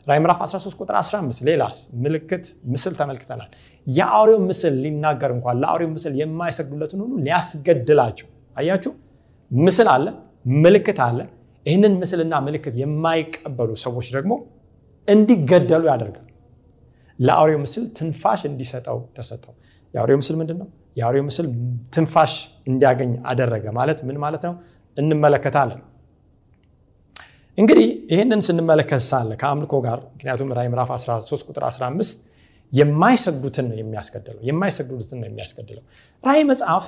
ራይ 0.08 0.20
ምዕራፍ 0.22 0.40
13 0.44 0.78
ቁጥር 0.80 0.96
15 1.00 1.42
ሌላስ? 1.48 1.78
ምልክት 2.04 2.46
ምስል 2.72 2.94
ተመልክተናል። 3.00 3.50
የአውሬው 3.88 4.40
ምስል 4.50 4.74
ሊናገር 4.84 5.32
እንኳን 5.36 5.56
ለአውሬው 5.62 5.90
ምስል 5.96 6.14
የማይሰግዱለትን 6.22 7.00
ሁሉ 7.04 7.14
ሊያስገድላቸው። 7.26 8.28
አያችሁ? 8.56 8.92
ምስል 9.52 9.88
አለ 9.94 10.06
ምልክት 10.46 11.00
አለ። 11.06 11.20
ይህንን 11.66 11.94
ምስልና 12.02 12.34
ምልክት 12.46 12.76
የማይቀበሉ 12.82 13.72
ሰዎች 13.84 14.08
ደግሞ 14.16 14.32
እንዲገደሉ 15.08 15.84
ያደርጋል። 15.92 16.28
ለአውሬው 17.20 17.60
ምስል 17.64 17.84
ትንፋሽ 17.98 18.42
እንዲሰጠው 18.50 19.00
ተሰጠው። 19.18 19.54
የአውሬው 19.94 20.18
ምስል 20.22 20.36
ምንድን 20.42 20.58
ነው 20.62 20.68
የአውሬው 20.98 21.24
ምስል 21.28 21.48
ትንፋሽ 21.96 22.34
እንዲያገኝ 22.68 23.12
አደረገ 23.32 23.66
ማለት 23.78 24.00
ምን 24.08 24.18
ማለት 24.24 24.44
ነው? 24.48 24.54
እንመለከታለን። 24.98 25.82
እንግዲህ 27.58 27.88
ይህንን 28.12 28.42
ስንመለከት 28.48 29.02
ሳለ 29.10 29.32
ከአምልኮ 29.42 29.74
ጋር 29.86 30.00
ምክንያቱም 30.14 30.50
ራይ 30.58 30.68
ምዕራፍ 30.72 30.90
13 30.96 31.48
ቁጥር 31.50 31.64
15 31.70 32.20
የማይሰግዱትን 32.74 33.66
ነው 33.70 33.78
የሚያስገድለው 33.82 34.42
የማይሰግዱትን 34.50 35.18
ነው 35.22 35.28
የሚያስገድለው። 35.30 35.84
ራእይ 36.24 36.44
መጽሐፍ 36.52 36.86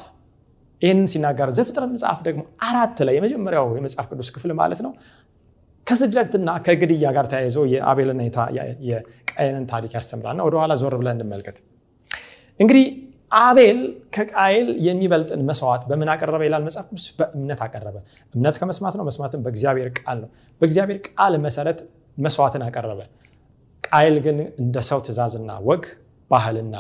ይህንን 0.84 1.08
ሲናገር 1.12 1.50
ዘፍጥረት 1.58 1.92
መጽሐፍ 1.94 2.20
ደግሞ 2.28 2.42
አራት 2.68 2.98
ላይ 3.08 3.14
የመጀመሪያው 3.18 3.68
የመጽሐፍ 3.78 4.08
ቅዱስ 4.12 4.30
ክፍል 4.36 4.52
ማለት 4.60 4.82
ነው። 4.86 4.92
ከስደትና 5.88 6.50
ከግድያ 6.66 7.08
ጋር 7.16 7.26
ተያይዞ 7.32 7.58
የአቤልና 7.72 8.22
የቃየንን 8.90 9.66
ታሪክ 9.72 9.92
ያስተምራልና 9.98 10.44
ወደኋላ 10.48 10.74
ዞር 10.82 10.96
ብለን 11.00 11.18
እንመልከት። 11.18 11.58
እንግዲህ 12.60 12.86
አቤል 13.40 13.80
ከቃየል 14.16 14.68
የሚበልጥን 14.88 15.42
መስዋዕት 15.50 15.84
በምን 15.90 16.10
አቀረበ 16.14 16.42
ይላል? 16.48 16.64
መጽሐፍ 16.68 16.86
ቅዱስ 16.92 17.06
በእምነት 17.20 17.62
አቀረበ። 17.66 17.96
እምነት 18.34 18.56
ከመስማት 18.62 18.96
ነው? 19.00 19.06
መስማትን 19.10 19.42
በእግዚአብሔር 19.46 19.90
ቃል 20.00 20.18
ነው። 20.24 20.30
በእግዚአብሔር 20.62 21.00
ቃል 21.10 21.36
መሰረት 21.46 21.80
መስዋዕትን 22.18 22.64
አቀረበ። 22.68 23.02
ቃየል 23.84 24.18
ግን 24.26 24.38
እንደ 24.64 24.76
ሰው 24.90 25.00
ትእዛዝና 25.06 25.52
ወግ 25.68 25.84
ባህልና 26.32 26.76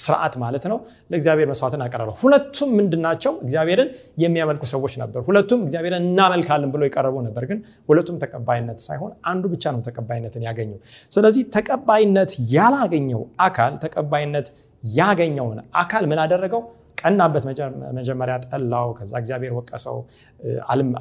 ስርዓት 0.00 0.34
ማለት 0.42 0.64
ነው። 0.70 0.78
ለእግዚአብሔር 1.10 1.48
መስዋዕትን 1.50 1.82
አቀረበ 1.84 2.10
ሁለቱም 2.22 2.70
ምንድናቸው? 2.78 3.32
እግዚአብሔርን 3.44 3.88
የሚያመልኩ 4.22 4.62
ሰዎች 4.72 4.94
ነበሩ። 5.02 5.20
ሁለቱም 5.28 5.60
እግዚአብሔርን 5.66 6.04
እናመልካለን 6.04 6.70
ብሎ 6.74 6.82
የቀረቡ 6.88 7.16
ነበር። 7.28 7.44
ግን 7.50 7.58
ሁለቱም 7.88 8.18
ተቀባይነት 8.24 8.78
ሳይሆን 8.86 9.12
አንዱ 9.32 9.44
ብቻ 9.54 9.64
ነው 9.74 9.80
ተቀባይነትን 9.88 10.44
ያገኘው። 10.48 10.78
ስለዚህ 11.12 11.42
ተቀባይነት 11.56 12.32
ያላገኘው 12.56 13.22
አካል 13.42 13.74
ተቀባይነት 13.84 14.48
ያገኘውን 14.82 15.58
አካል 15.80 16.04
ምን 16.10 16.20
አደረገው? 16.22 16.62
ቀናበት 17.00 17.44
መጀመሪያ 17.98 18.34
ጠላው። 18.46 18.88
ከዛ 18.98 19.12
እግዚአብሔር 19.20 19.52
ወቀሰው። 19.56 19.96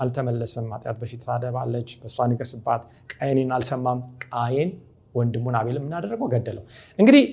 አልተመለሰም። 0.02 0.68
ኃጢአት 0.76 0.98
በፊት 1.02 1.22
ታደባለች። 1.26 1.90
በእሷ 2.02 2.28
ንገስባት 2.32 2.84
ቃየኔን 3.14 3.52
አልሰማም። 3.58 4.00
ቃየን 4.26 4.72
ወንድሙን 5.16 5.56
አቤል 5.60 5.78
ምናደረገው 5.86 6.28
ገደለው። 6.34 6.64
እንግዲህ 7.00 7.24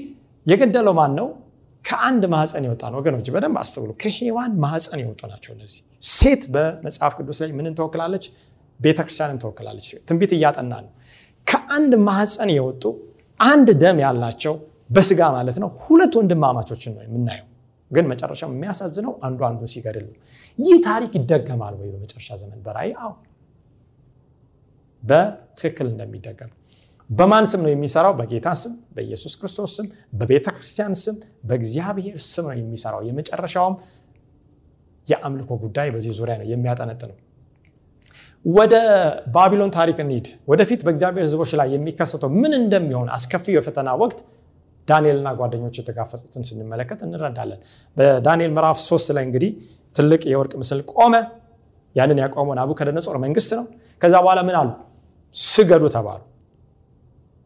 የገደለው 0.49 0.95
ማን 0.99 1.13
ነው? 1.19 1.27
ከአንድ 1.85 2.23
ማህፀን 2.33 2.65
የወጣ 2.67 2.83
ነው። 2.93 2.97
ወገኖች 3.01 3.27
በደንብ 3.35 3.57
አስተውሉ 3.63 3.91
ከሔዋን 4.03 4.53
ማህፀን 4.65 5.01
የወጡ 5.03 5.21
ናቸው 5.33 5.51
እነዚህ። 5.57 5.81
ሴት 6.13 6.43
በመጽሐፍ 6.55 7.13
ቅዱስ 7.19 7.39
ላይ 7.43 7.51
ምንን 7.59 7.75
ትወክላለች? 7.79 8.25
ቤተክርስቲያንን 8.81 9.39
ትወክላለች። 9.43 9.89
ትንቢት 10.09 10.33
እያጠና 10.37 10.73
ነው። 10.85 10.91
ከአንድ 11.47 11.93
ማህፀን 12.09 12.51
የወጡ 12.57 12.85
አንድ 13.41 13.69
ደም 13.83 13.99
ያላቸው 14.05 14.55
በስጋ 14.91 15.21
ማለት 15.37 15.57
ነው። 15.63 15.71
ሁለት 15.85 16.15
ወንድማማቾችን 16.21 16.93
ነው 16.97 17.03
የምናየው። 17.07 17.47
ግን 17.91 18.05
መጨረሻው 18.11 18.49
የሚያሳዝነው 18.53 19.13
አንዱ 19.27 19.41
አንዱ 19.49 19.61
ሲገድል 19.73 20.07
ነው። 20.09 20.17
ይህ 20.59 20.77
ታሪክ 20.87 21.13
ይደገማል 21.19 21.75
ወይ 21.81 21.89
በመጨረሻ 21.95 22.29
ዘመን? 22.41 22.59
በራይ 22.67 22.91
አው 23.05 23.13
በትክክል 25.03 25.87
እንደሚደገም 25.93 26.51
በማን 27.11 27.45
ስም 27.51 27.61
ነው 27.65 27.71
የሚሰራው? 27.73 28.13
በጌታ 28.19 28.49
ስም 28.61 28.73
በኢየሱስ 28.95 29.35
ክርስቶስ 29.41 29.71
ስም 29.77 29.87
በቤተ 30.13 30.47
ክርስቲያን 30.57 30.95
ስም 31.03 31.17
በእግዚአብሔር 31.45 32.17
ስም 32.27 32.45
ነው 32.47 32.57
የሚሰራው። 32.61 33.03
የመጨረሻውም 33.09 33.77
የአምልኮ 35.09 35.51
ጉዳይ 35.63 35.89
በዚህ 35.95 36.13
ዙሪያ 36.19 36.35
ነው 36.41 36.47
የሚያጠነጥነው። 36.51 37.17
ወደ 38.45 38.75
ባቢሎን 39.35 39.73
ታሪክ 39.77 39.99
እንሂድ። 40.05 40.27
ወደፊት 40.51 40.81
በእግዚአብሔር 40.87 41.25
ህዝቦች 41.29 41.51
ላይ 41.61 41.69
የሚከሰተው 41.75 42.31
ምን 42.37 42.53
እንደሚሆን 42.61 43.09
አስከፊው 43.17 43.55
የፈተና 43.57 43.91
ወቅት 44.03 44.21
ዳንኤልና 44.89 45.29
ጓደኞች 45.39 45.75
የተጋፈጡትን 45.81 46.45
ስንመለከት 46.49 47.01
እንረዳለን። 47.07 47.61
በዳንኤል 47.97 48.53
ምዕራፍ 48.57 48.79
ሶስት 48.87 49.09
ላይ 49.17 49.25
እንግዲህ 49.29 49.51
ትልቅ 49.95 50.23
የወርቅ 50.33 50.55
ምስል 50.63 50.81
ቆመ። 50.95 51.15
ያንን 51.97 52.19
ያቆመው 52.23 52.55
ናቡከደነጾር 52.59 53.17
መንግስት 53.25 53.51
ነው። 53.59 53.65
ከዛ 54.03 54.15
በኋላ 54.25 54.41
ምን 54.49 54.57
አሉ? 54.61 54.71
ስገዱ 55.35 55.85
ተባሉ 55.95 56.21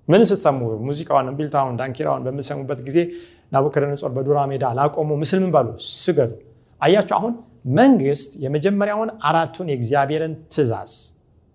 ምን 0.09 0.23
ስትሰሙ? 0.29 0.59
ሙዚቃውን 0.87 1.27
እምቢልታውን 1.31 1.75
ዳንኪራውን 1.81 2.23
በምትሰሙበት 2.27 2.81
ጊዜ 2.87 2.99
ናቡከደነጾር 3.53 4.11
በዱራ 4.17 4.39
ሜዳ 4.51 4.65
ላቆሙ 4.79 5.11
ምስል 5.21 5.41
ምን 5.43 5.51
በሉ? 5.55 5.69
ስገዱ። 5.97 6.31
አያችሁ 6.81 7.15
አሁን 7.19 7.33
መንግስት 7.77 8.31
የመጀመሪያውን 8.45 9.11
አራቱን 9.29 9.67
የእግዚአብሔርን 9.73 10.33
ትእዛዝ 10.53 10.93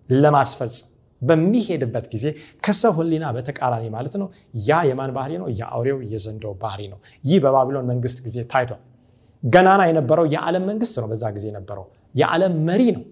ለማስፈጸም 0.08 0.86
በሚሄድበት 1.22 2.04
ጊዜ 2.12 2.24
ከሰው 2.64 2.92
ህሊና 2.98 3.26
በተቃራኒ 3.36 3.84
ማለት 3.94 4.14
ነው። 4.20 4.28
ያ 4.68 4.80
የማን 4.88 5.12
ባህሪ 5.16 5.32
ነው? 5.42 5.48
የአውሬው 5.58 5.98
የዘንዶው 6.12 6.52
ባህሪ 6.62 6.82
ነው። 6.92 6.98
ይህ 7.24 7.38
በባቢሎን 7.44 7.86
መንግስት 7.92 8.18
ጊዜ 8.26 8.36
ታይቷል። 8.52 8.80
ገናና 9.42 9.82
የነበረው 9.90 10.26
የዓለም 10.34 10.64
መንግስት 10.70 10.94
ነው። 11.02 11.08
በዛ 11.10 11.24
ጊዜ 11.36 11.44
የነበረው 11.50 11.84
የዓለም 12.14 12.54
መሪ 12.68 12.82
ነው 12.96 13.02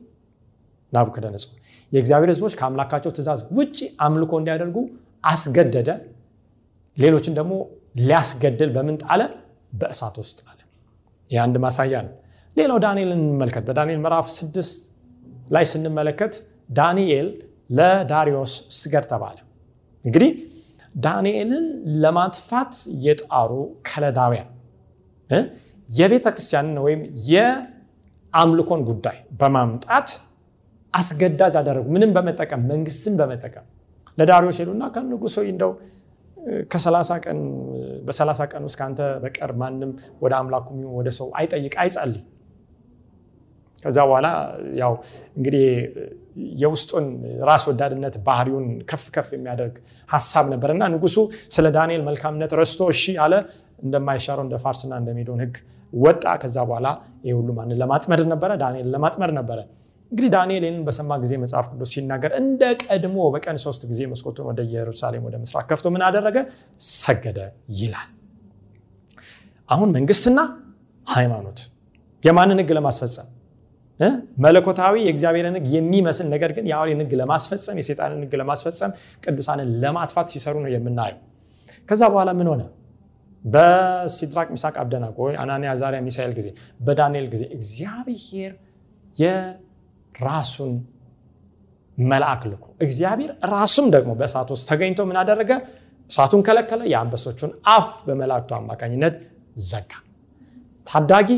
ናቡከደነጾር። 0.92 1.52
የእግዚአብሔር 1.92 2.30
ህዝቦች 2.32 2.54
ከአምላካቸው 2.58 3.10
ትእዛዝ 3.16 3.40
ውጭ 3.58 3.76
አምልኮ 4.04 4.32
እንዲያደርጉ 4.40 4.76
አስገደደ 5.26 5.90
ሌሎችን 6.96 7.34
ደግሞ 7.38 7.52
ሊያስገድል 8.00 8.70
በምን 8.76 8.96
ጣለ? 9.02 9.20
በእሳት 9.72 10.16
ውስጥ 10.22 10.38
ጣለ። 10.42 10.60
ይህ 11.30 11.58
ማሳያ 11.64 11.94
ነው። 12.06 12.14
ሌላው 12.56 12.78
ዳንኤል 12.84 13.10
እንመልከት። 13.16 13.64
በዳንኤል 13.68 13.98
ምዕራፍ 14.04 14.26
ስድስት 14.36 14.78
ላይ 15.50 15.64
ስንመለከት 15.72 16.34
ዳንኤል 16.70 17.28
ለዳሪዮስ 17.70 18.52
ስገድ 18.78 19.04
ተባለ። 19.10 19.38
እንግዲህ 20.04 20.30
ዳንኤልን 20.94 21.66
ለማጥፋት 22.02 22.72
የጣሩ 23.04 23.52
ከለዳውያን 23.88 24.50
የቤተ 25.88 26.26
ክርስቲያንን 26.34 26.78
ወይም 26.84 27.00
የአምልኮን 27.30 28.80
ጉዳይ 28.88 29.18
በማምጣት 29.40 30.08
አስገዳጅ 30.94 31.54
አደረጉ። 31.60 31.86
ምንም 31.94 32.10
በመጠቀም 32.16 32.62
መንግስትን 32.72 33.14
በመጠቀም 33.20 33.66
ለዳሪዮስ 34.18 34.58
ሄዱና 34.62 34.84
ከንጉሶ 34.94 35.36
እንደው 35.50 35.72
ቀን 37.24 37.38
በሰላሳ 38.06 38.40
ቀን 38.52 38.62
ውስጥ 38.66 38.76
ከአንተ 38.80 39.00
በቀር 39.22 39.52
ማንም 39.60 39.92
ወደ 40.22 40.32
አምላኩ 40.40 40.66
ወደ 40.98 41.08
ሰው 41.18 41.28
አይጠይቅ 41.38 41.74
አይጸልይ። 41.82 42.22
ከዛ 43.82 43.98
በኋላ 44.08 44.28
ያው 44.80 44.92
እንግዲህ 45.36 45.64
የውስጡን 46.62 47.06
ራስ 47.48 47.64
ወዳድነት 47.70 48.14
ባህሪውን 48.26 48.66
ከፍ 48.90 49.04
ከፍ 49.14 49.28
የሚያደርግ 49.36 49.74
ሀሳብ 50.08 50.46
ነበር 50.52 50.70
እና 50.74 50.84
ንጉሱ 50.94 51.16
ስለ 51.56 51.66
ዳንኤል 51.76 52.02
መልካምነት 52.08 52.52
ረስቶ 52.60 52.88
እሺ 52.94 53.04
አለ። 53.24 53.34
እንደማይሻረው 53.84 54.44
እንደ 54.46 54.56
ፋርስና 54.64 54.92
እንደ 55.00 55.10
ሜዶን 55.18 55.40
ህግ 55.44 55.56
ወጣ። 55.92 56.24
ከዛ 56.42 56.56
በኋላ 56.68 56.88
ይህ 57.26 57.34
ሁሉ 57.38 57.48
ማንን 57.58 57.78
ለማጥመድ 57.82 58.20
ነበረ? 58.32 58.50
ዳንኤል 58.62 58.88
ለማጥመድ 58.94 59.32
ነበረ 59.38 59.58
እንግዲህ 60.12 60.30
ዳንኤል 60.34 60.64
ይህንን 60.64 60.82
በሰማ 60.86 61.12
ጊዜ 61.22 61.32
መጽሐፍ 61.42 61.66
ቅዱስ 61.72 61.90
ሲናገር 61.94 62.32
እንደ 62.40 62.62
ቀድሞ 62.84 63.16
በቀን 63.34 63.56
ሶስት 63.64 63.82
ጊዜ 63.90 64.00
መስኮቱን 64.10 64.46
ወደ 64.50 64.60
ኢየሩሳሌም 64.68 65.24
ወደ 65.28 65.36
ምስራቅ 65.42 65.64
ከፍቶ 65.70 65.86
ምን 65.94 66.02
አደረገ? 66.08 66.36
ሰገደ 66.96 67.38
ይላል። 67.78 68.10
አሁን 69.68 69.88
መንግስትና 69.96 70.38
ሃይማኖት 71.06 71.60
የማንን 72.22 72.60
ህግ 72.62 72.70
ለማስፈጸም? 72.78 73.28
መለኮታዊ 74.44 74.94
የእግዚአብሔርን 75.04 75.54
ህግ 75.58 75.66
የሚመስል 75.74 76.26
ነገር 76.32 76.50
ግን 76.56 76.64
የአውሬን 76.70 77.00
ህግ 77.02 77.12
ለማስፈጸም 77.20 77.76
የሴጣንን 77.80 78.20
ህግ 78.24 78.34
ለማስፈጸም 78.40 78.90
ቅዱሳንን 79.24 79.68
ለማጥፋት 79.82 80.26
ሲሰሩ 80.34 80.54
ነው 80.64 80.70
የምናየው። 80.74 81.20
ከዛ 81.88 82.02
በኋላ 82.12 82.30
ምን 82.38 82.48
ሆነ? 82.52 82.62
በሲድራቅ 83.44 84.48
ሚሳቅ 84.54 84.74
አብደናጎ 84.82 85.18
አናንያ 85.42 85.72
ዛሪያ 85.82 86.00
ሚሳኤል 86.06 86.32
ጊዜ 86.38 86.48
በዳንኤል 86.86 87.26
ጊዜ 87.34 87.42
እግዚአብሔር 87.56 88.52
የራሱን 90.16 90.72
መልአክ 91.98 92.42
ልኮ 92.50 92.64
እግዚአብሔር 92.86 93.30
ራሱም 93.52 93.86
ደግሞ 93.94 94.10
በእሳት 94.18 94.48
ውስጥ 94.54 94.64
ተገኝቶ 94.70 95.00
ምን 95.08 95.16
አደረገ? 95.20 95.50
እሳቱን 96.10 96.42
ከለከለ 96.46 96.82
የአንበሶቹን 96.90 97.52
አፍ 97.72 97.88
በመላእክቱ 98.06 98.50
አማካኝነት 98.58 99.14
ዘጋ። 99.64 99.92
ታዳጊ 100.86 101.30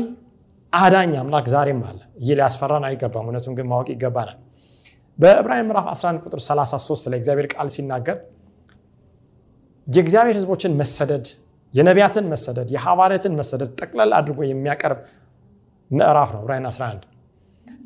አዳኝ 0.73 1.13
አምላክ 1.21 1.45
ዛሬም 1.53 1.79
አለ። 1.89 1.99
ይህ 2.21 2.33
ሊያስፈራን 2.39 2.83
አይገባም። 2.89 3.27
እውነቱን 3.29 3.53
ግን 3.57 3.67
ማወቅ 3.71 3.87
ይገባናል። 3.93 4.37
በዕብራውያን 5.19 5.67
ምዕራፍ 5.69 5.87
11 5.93 6.25
ቁጥር 6.25 6.39
33 6.47 7.07
ላይ 7.11 7.17
እግዚአብሔር 7.21 7.47
ቃል 7.53 7.69
ሲናገር 7.75 8.17
የእግዚአብሔር 9.87 10.35
ህዝቦችን 10.39 10.73
መሰደድ 10.81 11.25
የነቢያትን 11.73 12.25
መሰደድ 12.31 12.67
የሐዋርያትን 12.75 13.33
መሰደድ 13.39 13.71
ጠቅለል 13.79 14.11
አድርጎ 14.19 14.39
የሚያቀርብ 14.47 14.99
ምዕራፍ 15.91 16.29
ነው 16.35 16.41
ዕብራውያን 16.43 16.67
11 16.71 17.08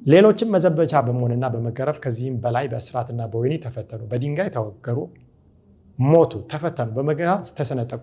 ሌሎችም 0.05 0.49
መዘበቻ 0.53 0.93
በመሆንና 1.07 1.45
በመገረፍ 1.53 1.97
ከዚህም 2.03 2.35
በላይ 2.43 2.65
በእስራትና 2.71 3.21
በወይኒ 3.33 3.55
ተፈተኑ 3.65 4.01
በድንጋይ 4.11 4.49
ተወገሩ 4.55 4.97
ሞቱ 5.99 6.33
ተፈተኑ 6.51 6.89
በመገራ 6.95 7.29
ተሰነጠቁ 7.57 8.01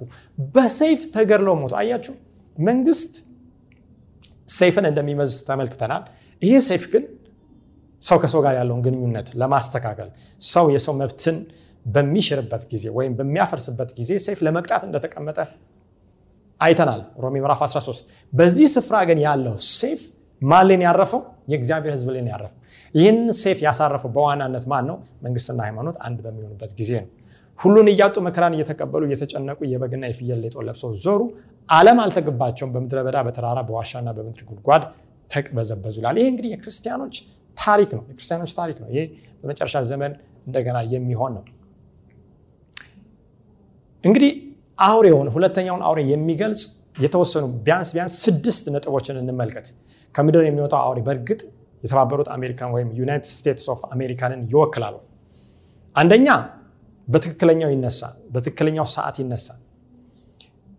በሰይፍ 0.48 1.00
ተገድለው 1.14 1.54
ሞቱ። 1.62 1.72
አያችሁ 1.80 2.14
መንግስት 2.58 3.12
ሰይፍን 4.52 4.86
እንደሚመዝ 4.90 5.32
ተመልክተናል። 5.48 6.04
ይሄ 6.42 6.52
ሰይፍ 6.68 6.84
ግን 6.92 7.04
ሰው 8.02 8.18
ከሰው 8.22 8.40
ጋር 8.44 8.54
ያለውን 8.60 8.80
ግንኙነት 8.86 9.28
ለማስተካከል 9.40 10.08
ሰው 10.40 10.66
የሰው 10.74 10.94
መብትን 11.00 11.36
በሚሽርበት 11.86 12.62
ጊዜ 12.72 12.84
ወይም 12.96 13.12
በሚያፈርስበት 13.18 13.90
ጊዜ 13.98 14.12
ሰይፍ 14.26 14.38
ለመቅጣት 14.46 14.82
እንደተቀመጠ 14.88 15.38
አይተናል። 16.60 17.02
ሮሜ 17.22 17.36
ምዕራፍ 17.42 17.60
13 17.66 18.08
በዚህ 18.32 18.66
ስፍራ 18.74 18.96
ግን 19.10 19.20
ያለው 19.26 19.54
ሰይፍ 19.74 20.00
ማን 20.42 20.66
ላይን 20.68 20.82
ያረፈው 20.86 21.20
የእግዚአብሔር 21.52 21.92
ህዝብ 21.96 22.08
ላይን 22.14 22.28
ያረፈው 22.32 22.56
ይህን 22.94 23.18
ሰይፍ 23.40 23.58
ያሳረፈው 23.66 24.10
በዋናነት 24.14 24.64
ማን 24.72 24.84
ነው 24.90 24.96
መንግስትና 25.24 25.58
ሃይማኖት 25.66 25.96
አንድ 26.06 26.18
በሚሆኑበት 26.24 26.72
ጊዜ 26.78 26.92
ነው 27.00 27.08
ሁሉን 27.58 27.88
እያጡ 27.92 28.16
መከራን 28.26 28.54
እየተቀበሉ 28.56 29.02
እየተጨነቁ 29.08 29.58
የበግና 29.70 30.04
የፍየል 30.10 30.38
ሌጦ 30.44 30.56
ለብሰው 30.66 30.90
ዞሩ። 31.02 31.20
ዓለም 31.68 31.98
አልተገባቸውም። 32.04 32.70
በምድረ 32.74 32.98
በዳ 33.06 33.18
በተራራ 33.26 33.58
በዋሻና 33.68 34.08
በምድር 34.16 34.42
ጉድጓድ 34.50 34.84
ተቅበዘበዙ 35.30 35.96
ይላል። 36.00 36.16
ይሄ 36.20 36.26
እንግዲህ 36.32 36.50
የክርስቲያኖች 36.54 37.16
ታሪክ 37.56 37.90
ነው። 37.96 38.02
የክርስቲያኖች 38.10 38.52
ታሪክ 38.58 38.78
ነው። 38.82 38.88
ይሄ 38.92 39.02
በመጨረሻ 39.42 39.76
ዘመን 39.90 40.12
እንደገና 40.46 40.78
የሚሆን 40.94 41.32
ነው። 41.36 41.44
እንግዲህ 44.04 44.30
አውሬውን 44.78 45.28
ሁለተኛውን 45.34 45.82
አውሬ 45.88 46.00
የሚገልጽ 46.10 46.62
የተወሰኑ 47.00 47.44
ቢያንስ 47.66 47.90
ቢያንስ 47.94 48.14
ስድስት 48.24 48.64
ነጥቦችን 48.74 49.16
እንመልከት። 49.20 49.66
ከምድር 50.14 50.42
የሚወጣው 50.46 50.80
አውሬ 50.84 50.98
በእርግጥ 51.06 51.40
የተባበሩት 51.82 52.28
አሜሪካን 52.34 52.70
ወይም 52.74 52.88
United 52.98 53.30
States 53.32 53.66
of 53.74 53.80
America 53.94 54.30
ን 54.30 54.40
ይወክላል። 54.50 54.96
አንደኛ 55.96 56.28
በትክክለኛው 57.08 57.70
ይነሳል፣ 57.74 58.16
በትክክለኛው 58.34 58.86
ሰዓት 58.94 59.16
ይነሳል። 59.22 59.60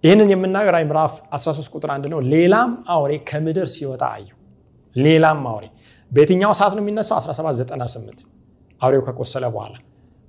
ይህንን 0.04 0.30
የምናገር 0.34 0.74
ራዕይ 0.76 0.86
ምዕራፍ 0.90 1.16
13 1.38 1.74
ቁጥር 1.76 1.90
አንድ 1.96 2.06
ነው። 2.14 2.20
ሌላም 2.34 2.72
አውሬ 2.94 3.12
ከምድር 3.30 3.68
ሲወጣ 3.74 4.04
አየሁ። 4.16 4.36
ሌላም 4.96 5.42
አውሬ 5.52 5.66
በየትኛው 6.12 6.54
ሰዓት 6.60 6.74
ነው 6.78 6.84
የሚነሳው? 6.84 7.18
1798 7.20 8.22
አውሬው 8.82 9.02
ከቆሰለ 9.08 9.46
በኋላ። 9.54 9.76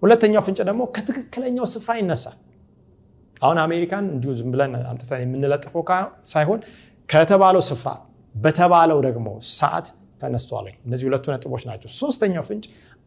ሁለተኛው 0.03 0.43
ፍንጭ 0.47 0.59
ደግሞ 0.69 0.83
ከትክክለኛው 0.95 1.67
ስፍራ 1.73 1.93
ይነሳል። 2.01 2.37
አሁን 3.43 3.59
አሜሪካን 3.63 4.05
እንዲሁ 4.15 4.31
ዝም 4.39 4.51
ብለን 4.55 4.73
አምጥተን 4.85 5.23
የምንለጥፈው 5.25 5.83
ሳይሆን 6.33 6.61
ከተባለው 7.09 7.63
ስፍራ 7.69 7.91
በተባለው 8.35 8.99
ደግሞ 9.07 9.27
ሰዓት 9.53 9.87
ተነስቷል። 10.23 10.67
እነዚህ 10.87 11.05
ሁለቱ 11.09 11.25
ነጥቦች 11.35 11.63
ናቸው። 11.69 11.89
ሶስተኛው 11.99 12.45
ፍንጭ 12.49 12.65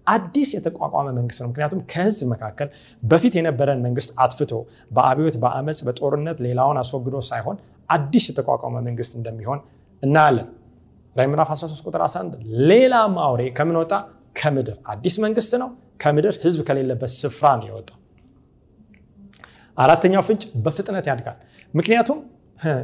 አዲስ 0.07 0.49
የተቋቋመ 0.55 1.07
መንግስት 1.17 1.39
ነው። 1.43 1.47
ምክንያቱም 1.51 1.79
ከህዝብ 1.91 2.27
መካከል 2.33 2.67
በፊት 3.03 3.33
የነበረን 3.39 3.79
መንግስት 3.85 4.09
አጥፍቶ 4.23 4.51
በአብዮት 4.91 5.35
በአመፅ 5.43 5.79
በጦርነት 5.87 6.37
ሌላውን 6.47 6.77
አስወግዶ 6.81 7.15
ሳይሆን 7.29 7.57
አዲስ 7.89 8.25
የተቋቋመ 8.31 8.75
መንግስት 8.87 9.13
እንደሚሆን 9.19 9.59
እናያለን። 10.03 10.47
ራዕይ 11.15 11.29
ምዕራፍ 11.31 11.49
13 11.53 11.85
ቁጥር 11.87 12.01
11 12.05 12.33
ሌላም 12.69 13.13
አውሬ 13.25 13.41
ከምን 13.57 13.77
ወጣ? 13.81 13.93
ከምድር። 14.35 14.77
አዲስ 14.91 15.15
መንግስት 15.25 15.53
ነው። 15.61 15.69
ከምድር 16.03 16.33
ህዝብ 16.43 16.61
ከሌለበት 16.67 17.11
ስፍራ 17.19 17.45
ነው 17.59 17.67
የወጣው። 17.69 17.97
አራተኛው 19.77 20.21
ፍንጭ 20.27 20.43
በፍጥነት 20.65 21.05
ያድጋል። 21.11 21.37
ምክንያቱም 21.73 22.19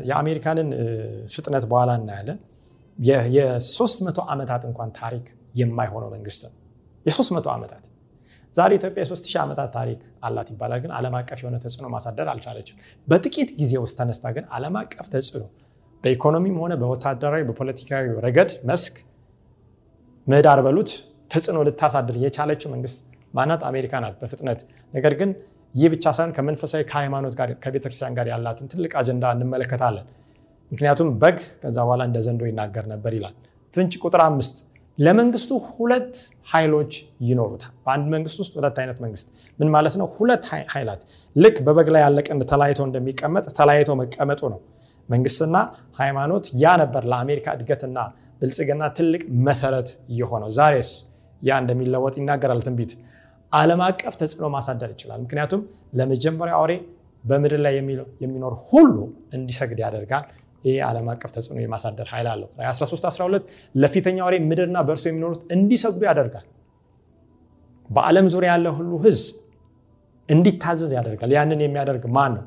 የአሜሪካንን 0.10 0.69
ፍጥነት 1.36 1.63
በኋላ 1.71 1.91
እናያለን። 1.99 2.39
የ300 2.97 4.25
ዓመታት 4.34 4.63
እንኳን 4.69 4.89
ታሪክ 4.97 5.25
የማይሆነው 5.56 6.10
መንግስት 6.15 6.41
ነው። 6.45 6.54
የ300 7.06 7.49
ዓመታት 7.56 7.84
ዛሬ 8.56 8.71
ኢትዮጵያ 8.80 9.01
የ3000 9.04 9.38
ዓመታት 9.43 9.69
ታሪክ 9.75 9.99
አላት 10.27 10.47
ይባላል። 10.54 10.80
ግን 10.84 10.91
ዓለም 10.97 11.13
አቀፍ 11.19 11.39
የሆነ 11.43 11.58
ተጽዕኖ 11.63 11.88
ማሳደር 11.93 12.27
አልቻለችም። 12.34 12.77
በጥቂት 13.08 13.49
ጊዜ 13.62 13.73
ውስጥ 13.84 13.95
ተነስታ 13.99 14.25
ግን 14.36 14.45
ዓለም 14.58 14.75
አቀፍ 14.82 15.08
ተጽዕኖ 15.13 15.43
በኢኮኖሚም 16.04 16.58
ሆነ 16.62 16.73
በወታደራዊ 16.82 17.41
በፖለቲካዊ 17.49 18.06
ረገድ 18.25 18.51
መስክ 18.69 18.95
ምህዳር 20.27 20.60
በሉት 20.65 20.91
ተጽዕኖ 21.32 21.60
ልታሳድር 21.67 22.15
የቻለችው 22.23 22.69
መንግስት 22.75 22.99
ማናት? 23.34 23.62
አሜሪካ 23.69 23.93
ናት 24.04 24.15
በፍጥነት 24.21 24.60
ነገር 24.93 25.13
ግን 25.19 25.30
ይህ 25.76 25.88
ብቻ 25.94 26.06
ሳይሆን 26.16 26.32
ከመንፈሳዊ 26.38 26.82
ከሃይማኖት 26.90 27.34
ጋር 27.40 27.50
ከቤተክርስቲያን 27.64 28.16
ጋር 28.18 28.28
ያላትን 28.32 28.68
ትልቅ 28.72 28.92
አጀንዳ 29.02 29.26
እንመለከታለን። 29.36 30.08
ምክንያቱም 30.72 31.08
በግ 31.22 31.38
ከዛ 31.62 31.78
በኋላ 31.86 32.02
እንደ 32.10 32.18
ዘንዶ 32.26 32.42
ይናገር 32.50 32.86
ነበር 32.94 33.12
ይላል። 33.18 33.36
ፍንጭ 33.74 33.94
ቁጥር 34.04 34.22
አምስት 34.26 34.56
ለመንግስቱ 34.98 35.52
ሁለት 35.70 36.16
ኃይሎች 36.52 36.94
ይኖሩታል። 37.28 37.72
በአንድ 37.86 38.08
መንግስት 38.14 38.38
ውስጥ 38.42 38.54
ሁለት 38.60 38.78
አይነት 38.82 38.98
መንግስት 39.06 39.28
ምን 39.60 39.70
ማለት 39.76 39.96
ነው? 40.02 40.08
ሁለት 40.18 40.44
ኃይላት 40.74 41.02
ልክ 41.36 41.58
በበግ 41.66 41.88
ላይ 41.96 42.02
ያለ 42.06 42.20
ቀንድ 42.28 42.42
ተለያይቶ 42.52 42.82
እንደሚቀመጥ 42.90 43.46
ተለያይቶ 43.60 43.92
መቀመጡ 44.02 44.42
ነው። 44.54 44.60
መንግስትና 45.10 45.56
ሃይማኖት 46.00 46.46
ያ 46.64 46.76
ነበር 46.82 47.04
ለአሜሪካ 47.12 47.48
እድገትና 47.58 47.98
ብልጽግና 48.42 48.84
ትልቅ 48.98 49.22
መሰረት 49.48 49.90
የሆነው። 50.20 50.52
ዛሬስ 50.60 50.92
ያ 51.42 51.58
እንደሚለወጥ 51.64 52.14
ይናገራል 52.20 52.62
ትንቢት። 52.66 52.92
ዓለም 53.54 53.82
አቀፍ 53.86 54.14
ተጽዕኖ 54.20 54.46
ማሳደር 54.56 54.90
ይችላል። 54.94 55.20
ምክንያቱም 55.26 55.62
ለመጀመሪያ 56.00 56.54
አውሬ 56.60 56.74
በምድር 57.24 57.60
ላይ 57.66 57.74
የሚኖር 58.22 58.54
ሁሉ 58.68 58.96
እንዲሰግድ 59.38 59.80
ያደርጋል። 59.86 60.26
ይህ 60.64 60.78
ዓለም 60.88 61.08
አቀፍ 61.14 61.32
ተጽዕኖ 61.36 61.58
የማሳደር 61.64 62.08
ኃይል 62.14 62.28
አለው። 62.34 62.50
13 62.66 63.06
12 63.10 63.46
ለፊተኛ 63.76 64.18
አውሬ 64.26 64.36
ምድርና 64.50 64.78
በእርሱ 64.88 65.04
የሚኖሩት 65.10 65.42
እንዲሰግዱ 65.56 66.02
ያደርጋል። 66.10 66.46
በዓለም 67.90 68.28
ዙሪያ 68.34 68.50
ያለ 68.54 68.68
ሁሉ 68.78 68.92
ህዝብ 69.06 69.28
እንዲታዘዝ 70.30 70.92
ያደርጋል። 70.98 71.32
ያንን 71.38 71.62
የሚያደርግ 71.66 72.04
ማን 72.16 72.34
ነው? 72.38 72.44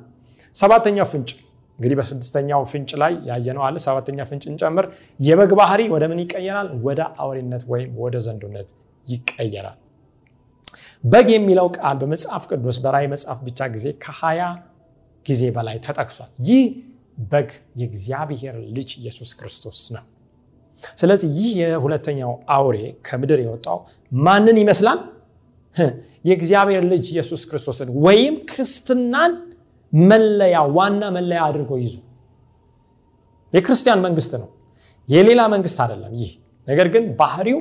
ሰባተኛው 0.57 1.07
ፍንጭ 1.13 1.31
እንግዲህ 1.79 1.97
በስድስተኛው 2.01 2.61
ፍንጭ 2.73 2.91
ላይ 3.03 3.13
ያየነው 3.29 3.63
አለ። 3.67 3.77
ሰባተኛ 3.87 4.19
ፍንጭ 4.31 4.45
እንጨምር። 4.51 4.87
የበግ 5.21 5.53
ባህሪ 5.61 5.81
ወደ 5.95 6.05
ምን 6.11 6.21
ይቀየራል? 6.25 6.69
ወደ 6.87 7.01
አውሬነት 7.23 7.65
ወይም 7.73 7.91
ወደ 7.99 8.17
ዘንዶነት 8.27 8.69
ይቀየራል። 9.07 9.79
በግ 11.05 11.29
የሚለው 11.35 11.67
ቃል 11.77 11.97
በመጽሐፍ 12.01 12.45
ቅዱስ 12.51 12.77
በራእይ 12.85 13.07
መጽሐፍ 13.13 13.39
ብቻ 13.47 13.69
ጊዜ 13.75 13.87
ከሀያ 14.05 14.43
ጊዜ 15.27 15.43
በላይ 15.57 15.77
ተጠቅሷል። 15.85 16.31
ይህ 16.49 16.63
በግ 17.31 17.49
የእግዚአብሔር 17.81 18.57
ልጅ 18.77 18.91
ኢየሱስ 19.01 19.31
ክርስቶስ 19.39 19.81
ነው። 19.95 20.05
ስለዚህ 20.99 21.29
ይህ 21.39 21.51
የሁለተኛው 21.63 22.33
አውሬ 22.55 22.79
ከምድር 23.07 23.41
የወጣው 23.45 23.79
ማንን 24.13 24.57
ይመስላል? 24.63 24.99
የእግዚአብሔር 26.29 26.83
ልጅ 26.93 27.05
ኢየሱስ 27.15 27.43
ክርስቶስን 27.49 27.89
ወይም 28.05 28.35
ክርስትናን 28.51 29.33
መለያ 29.93 30.57
ዋና 30.77 31.03
መለያ 31.17 31.41
አድርጎ 31.49 31.73
ይዙ። 31.83 31.95
የክርስቲያን 33.53 34.01
መንግስት 34.07 34.33
ነው፣ 34.41 34.49
የሌላ 35.09 35.43
መንግስት 35.53 35.79
አይደለም። 35.85 36.13
ይህ 36.21 36.31
ነገር 36.67 36.87
ግን 36.95 37.05
ባህሪው 37.19 37.59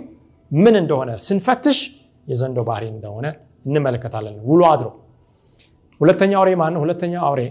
ምን 0.51 0.75
እንደሆነ 0.81 1.11
ስንፈትሽ 1.27 1.79
የዘንዶ 2.27 2.59
ባህሪ 2.67 2.85
እንደሆነ 2.93 3.25
እንመለከታለን። 3.65 4.35
ውሎ 4.49 4.61
አድሮ 4.71 4.87
ሁለተኛው 6.01 6.39
አውሬ 6.39 6.51
ማን 6.61 6.71
ነው? 6.75 6.81
ሁለተኛው 6.85 7.23
አውሬ 7.27 7.41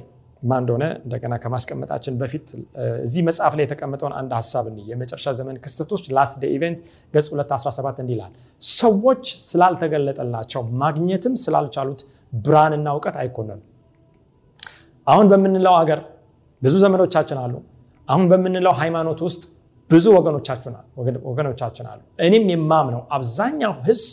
ማን 0.43 0.61
እንደሆነ 0.63 0.85
እንደገና 0.99 1.35
ከማስቀመጣችን 1.43 2.15
በፊት 2.21 2.47
እዚህ 3.05 3.23
መጽሐፍ 3.29 3.53
ላይ 3.59 3.65
የተቀመጠውን 3.67 4.15
አንድ 4.21 4.31
ሀሳብ 4.39 4.65
እንዲህ 4.71 4.85
የመጨረሻ 4.91 5.27
ዘመን 5.39 5.57
ክስተቶች 5.65 6.05
Last 6.17 6.35
Day 6.43 6.51
Event 6.57 6.79
ገጽ 7.15 7.29
217 7.35 8.01
እንዲህ 8.05 8.19
ሰዎች 8.73 9.23
ስላልተገለጠላቸው 9.49 10.65
ማግኘትም 10.83 11.37
ስላልቻሉት 11.45 12.03
ብርሃንና 12.43 12.89
እውቀት 12.97 13.19
አይኮነኑም። 13.23 13.63
አሁን 15.07 15.27
በምንለው 15.33 15.77
ሀገር 15.81 16.01
ብዙ 16.63 16.75
ዘመዶቻችን 16.85 17.39
አሉ። 17.45 17.55
አሁን 18.09 18.27
በምንለው 18.31 18.75
ሃይማኖት 18.81 19.21
ውስጥ 19.27 19.43
ብዙ 19.91 20.07
ወገኖቻችን 21.31 21.87
አሉ። 21.93 22.01
እኔም 22.27 22.45
የማምነው 22.53 23.03
አብዛኛው 23.17 23.73
ህዝብ 23.89 24.11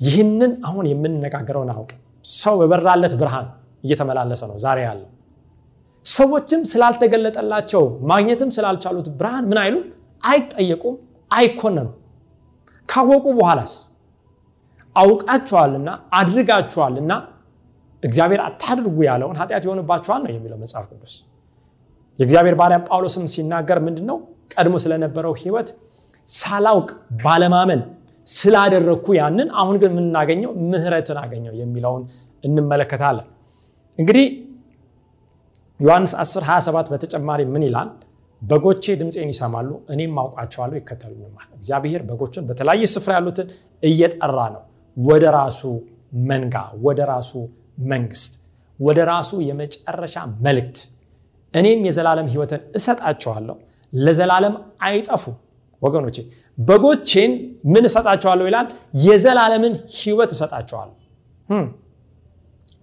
ይህንን 0.00 0.52
አሁን 0.66 0.84
የምንነጋገረውን 0.90 1.70
አውቅ 1.74 1.90
ሰው 2.34 2.54
በበራለት 2.60 3.14
ብርሃን 3.20 3.46
እየተመላለሰ 3.84 4.42
ነው 4.50 4.56
ዛሬ 4.64 4.78
ያለው። 4.86 5.08
ሰዎችም 6.04 6.62
ስላልተገለጠላቸው 6.70 7.82
ማግኘትም 8.10 8.50
ስላልቻሉት 8.56 9.06
ብርሃን 9.20 9.44
ምን 9.50 9.58
አይሉም፣ 9.62 9.84
አይጠየቁም፣ 10.22 10.96
አይኮነኑም። 11.30 11.94
ካወቁ 12.88 13.26
በኋላስ 13.38 13.74
አውቃችኋልና 14.96 15.88
አድርጋችኋልና 16.18 17.12
እግዚአብሔር 18.02 18.40
አታድርጉ 18.46 18.96
ያለውን 19.06 19.36
ኃጢአት 19.40 19.64
ይሆንባችኋል 19.66 20.20
ነው 20.24 20.32
የሚለው 20.32 20.58
መጽሐፍ 20.62 20.84
ቅዱስ። 20.92 21.14
የእግዚአብሔር 22.18 22.54
ባሪያ 22.60 22.78
ጳውሎስም 22.88 23.24
ሲናገር 23.34 23.78
ምንድን 23.86 24.06
ነው 24.10 24.18
ቀድሞ 24.54 24.74
ስለነበረው 24.84 25.32
ህይወት 25.40 25.68
ሳላውቅ 26.28 26.90
ባለማመን 27.24 27.80
ስላደረግኩ 28.26 29.06
ያንን 29.18 29.48
አሁን 29.60 29.76
ግን 29.82 29.90
የምናገኘው 29.92 30.52
ምህረትን 30.64 31.18
አገኘው 31.22 31.54
የሚለውን 31.60 32.02
እንመለከታለን። 32.44 33.26
እንግዲህ 33.98 34.26
ዮሐንስ 35.80 36.12
10 36.20 36.44
27 36.48 36.90
በተጨማሪ 36.92 37.40
ምን 37.54 37.64
ይላል? 37.66 37.88
በጎቼ 38.42 38.84
ድምፄን 39.00 39.28
ይሰማሉ፣ 39.32 39.70
እኔም 39.92 40.16
አውቃቸዋለሁ፣ 40.22 40.76
ይከተሉኝማል። 40.80 41.48
እግዚአብሔር 41.58 42.02
በጎቹን 42.08 42.44
በተለያየ 42.48 42.84
ስፍራ 42.94 43.12
ያሉትን 43.18 43.48
እየጠራ 43.82 44.38
ነው 44.54 44.62
ወደ 44.96 45.24
ራሱ 45.36 45.60
መንጋ፣ 46.26 46.56
ወደ 46.86 47.00
ራሱ 47.12 47.32
መንግስት፣ 47.92 48.32
ወደ 48.78 48.98
ራሱ 49.10 49.30
የመጨረሻ 49.48 50.16
መልእክት 50.46 50.78
እኔም 51.54 51.80
የዘላለም 51.88 52.28
ህይወትን 52.32 52.62
እሰጣቸዋለሁ፣ 52.78 53.56
ለዘላለም 53.92 54.54
አይጠፉም። 54.86 55.36
ወገኖቼ 55.82 56.16
በጎቼን 56.58 57.32
ምን 57.72 57.84
እሰጣቸዋለሁ 57.88 58.44
ይላል? 58.48 58.66
የዘላለምን 59.04 59.74
ህይወት 59.96 60.30
እሰጣቸዋለሁ። 60.34 60.96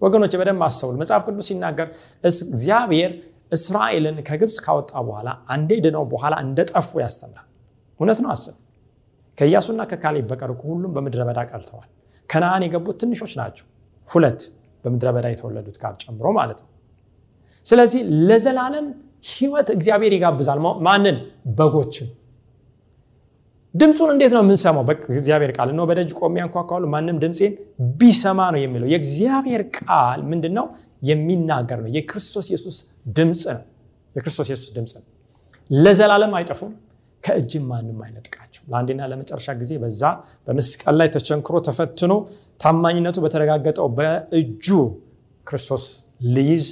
ወገኖቼ 0.02 0.32
በደንብ 0.40 0.62
አስተውሉ። 0.66 0.94
መጽሐፍ 1.02 1.22
ቅዱስ 1.26 1.46
ሲናገር 1.50 1.88
እግዚአብሔር 2.24 3.10
እስራኤልን 3.52 4.16
ከግብፅ 4.28 4.56
ካወጣ 4.64 4.92
በኋላ 5.06 5.28
አንዴ 5.54 5.70
ድነው 5.84 6.04
በኋላ 6.12 6.34
እንደጠፉ 6.44 6.90
ያስተምራል። 7.02 7.46
እውነት 8.00 8.18
ነው። 8.24 8.30
አስብ። 8.34 8.56
ከኢያሱና 9.38 9.82
ከካሌብ 9.90 10.24
በቀር 10.30 10.50
ሁሉም 10.62 10.90
በምድረ 10.96 11.20
በዳ 11.28 11.40
ቀርተዋል። 11.50 11.88
ከነአን 12.30 12.62
የገቡት 12.66 12.96
ትንሾች 13.02 13.32
ናቸው። 13.40 13.66
ሁለት 14.08 14.40
በምድረ 14.84 15.08
በዳ 15.16 15.26
የተወለዱት 15.32 15.76
ጋር 15.82 15.92
ጨምሮ 16.02 16.26
ማለት 16.38 16.58
ነው። 16.64 16.68
ስለዚህ 17.66 18.00
ለዘላለም 18.28 18.86
ህይወት 19.30 19.68
እግዚአብሔር 19.76 20.12
ይጋብዛል። 20.16 20.58
ማንን? 20.86 21.16
በጎችን። 21.58 22.08
ድምፁን 23.74 24.10
እንዴት 24.14 24.32
ነው 24.36 24.42
የምንሰማው? 24.44 24.82
በእግዚአብሔር 24.88 25.50
ቃል 25.56 25.68
ነው። 25.72 25.84
በደጅ 25.90 26.10
ቆሜ 26.18 26.36
አንኳኳለሁ፣ 26.44 26.88
ማንም 26.94 27.16
ድምፄን 27.22 27.52
ቢሰማ 27.98 28.40
ነው 28.54 28.60
የሚለው። 28.64 28.88
የእግዚአብሔር 28.92 29.62
ቃል 29.78 30.20
ምንድን 30.30 30.54
ነው? 30.58 30.66
የሚናገር 31.02 31.78
ነው። 31.84 31.90
የክርስቶስ 31.96 32.46
ኢየሱስ 32.50 32.76
ድምፅ 33.16 33.42
ነው። 33.50 33.62
የክርስቶስ 34.16 34.48
ኢየሱስ 34.50 34.70
ድምፅ 34.76 34.92
ነው። 34.98 35.06
ለዘላለም 35.70 36.32
አይጠፉም፣ 36.38 36.72
ከእጅም 37.24 37.64
ማንም 37.70 37.98
አይነጥቃቸው። 38.04 38.62
ለአንዴና 38.70 39.02
ለመጨረሻ 39.10 39.48
ጊዜ 39.60 39.72
በዛ 39.82 40.02
በመስቀል 40.46 40.94
ላይ 41.00 41.08
ተቸንክሮ 41.16 41.56
ተፈትኖ 41.66 42.12
ታማኝነቱ 42.60 43.16
በተረጋገጠው 43.24 43.86
በእጁ 43.98 44.66
ክርስቶስ 45.46 45.84
ሊይዝ 46.34 46.66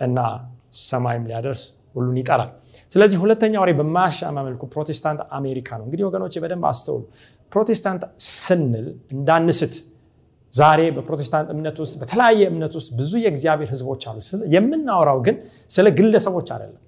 እና 0.00 0.18
ሰማይም 0.84 1.24
ሊያደርስ 1.30 1.62
ሁሉን 1.94 2.16
ይጠራል። 2.20 2.50
ስለዚህ 2.92 3.16
ሁለተኛው 3.22 3.54
አውሬ 3.62 3.70
በማያሻማ 3.78 4.36
መልኩ 4.46 4.62
ፕሮቴስታንት 4.74 5.20
አሜሪካ 5.38 5.68
ነው። 5.78 5.84
እንግዲህ 5.86 6.04
ወገኖች 6.08 6.36
በደንብ 6.44 6.64
አስተውሉ። 6.70 7.02
ፕሮቴስታንት 7.52 8.02
ስንል 8.36 8.86
እንዳንስት 9.14 9.74
ዛሬ 10.52 10.80
በፕሮቴስታንት 10.96 11.48
እምነት 11.54 11.76
ውስጥ 11.82 11.94
በተለያየ 12.00 12.42
እምነት 12.52 12.72
ውስጥ 12.78 12.90
ብዙ 12.98 13.12
የእግዚአብሔር 13.22 13.68
ሕዝቦች 13.72 14.02
አሉ። 14.08 14.18
የምናወራው 14.54 15.18
ግን 15.26 15.36
ስለ 15.70 15.86
ግለሰቦች 15.98 16.48
አይደለም፣ 16.56 16.80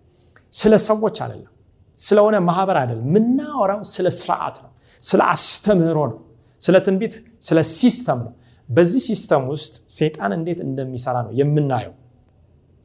ስለ 0.53 0.73
ሰዎች 0.87 1.17
አይደለም፣ 1.25 1.53
ስለሆነ 1.99 2.37
ማህበር 2.49 2.77
አይደለም። 2.81 3.07
የምናወራው 3.11 3.81
ስለ 3.93 4.07
ስርዓት 4.19 4.57
ነው፣ 4.65 4.71
ስለ 5.03 5.21
አስተምህሮ 5.35 5.99
ነው፣ 6.13 6.19
ስለ 6.63 6.77
ትንቢት፣ 6.87 7.15
ስለ 7.43 7.59
system 7.73 8.21
ነው። 8.27 8.33
በዚህ 8.69 9.03
system 9.09 9.43
ውስጥ 9.51 9.75
ሴጣን 9.97 10.33
እንዴት 10.37 10.61
እንደሚሰራ 10.67 11.17
ነው 11.27 11.33
የምናየው። 11.41 11.95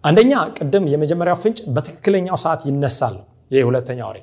አንደኛ 0.04 0.34
ቅድም 0.58 0.86
የመጀመሪያው 0.92 1.38
ፍንጭ 1.42 1.60
በትክክለኛው 1.74 2.38
ሰዓት 2.44 2.62
ይነሳል። 2.70 3.16
ይህ 3.52 3.64
ሁለተኛው 3.70 4.00
አውሬ 4.10 4.18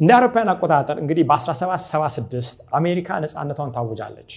እንደ 0.00 0.10
አውሮፓውያን 0.16 0.50
አቆጣጠር 0.52 0.96
እንግዲህ 1.02 1.24
በ1776 1.28 2.60
አሜሪካ 2.78 3.18
ነፃነቷን 3.24 3.70
ታውጃለች። 3.76 4.32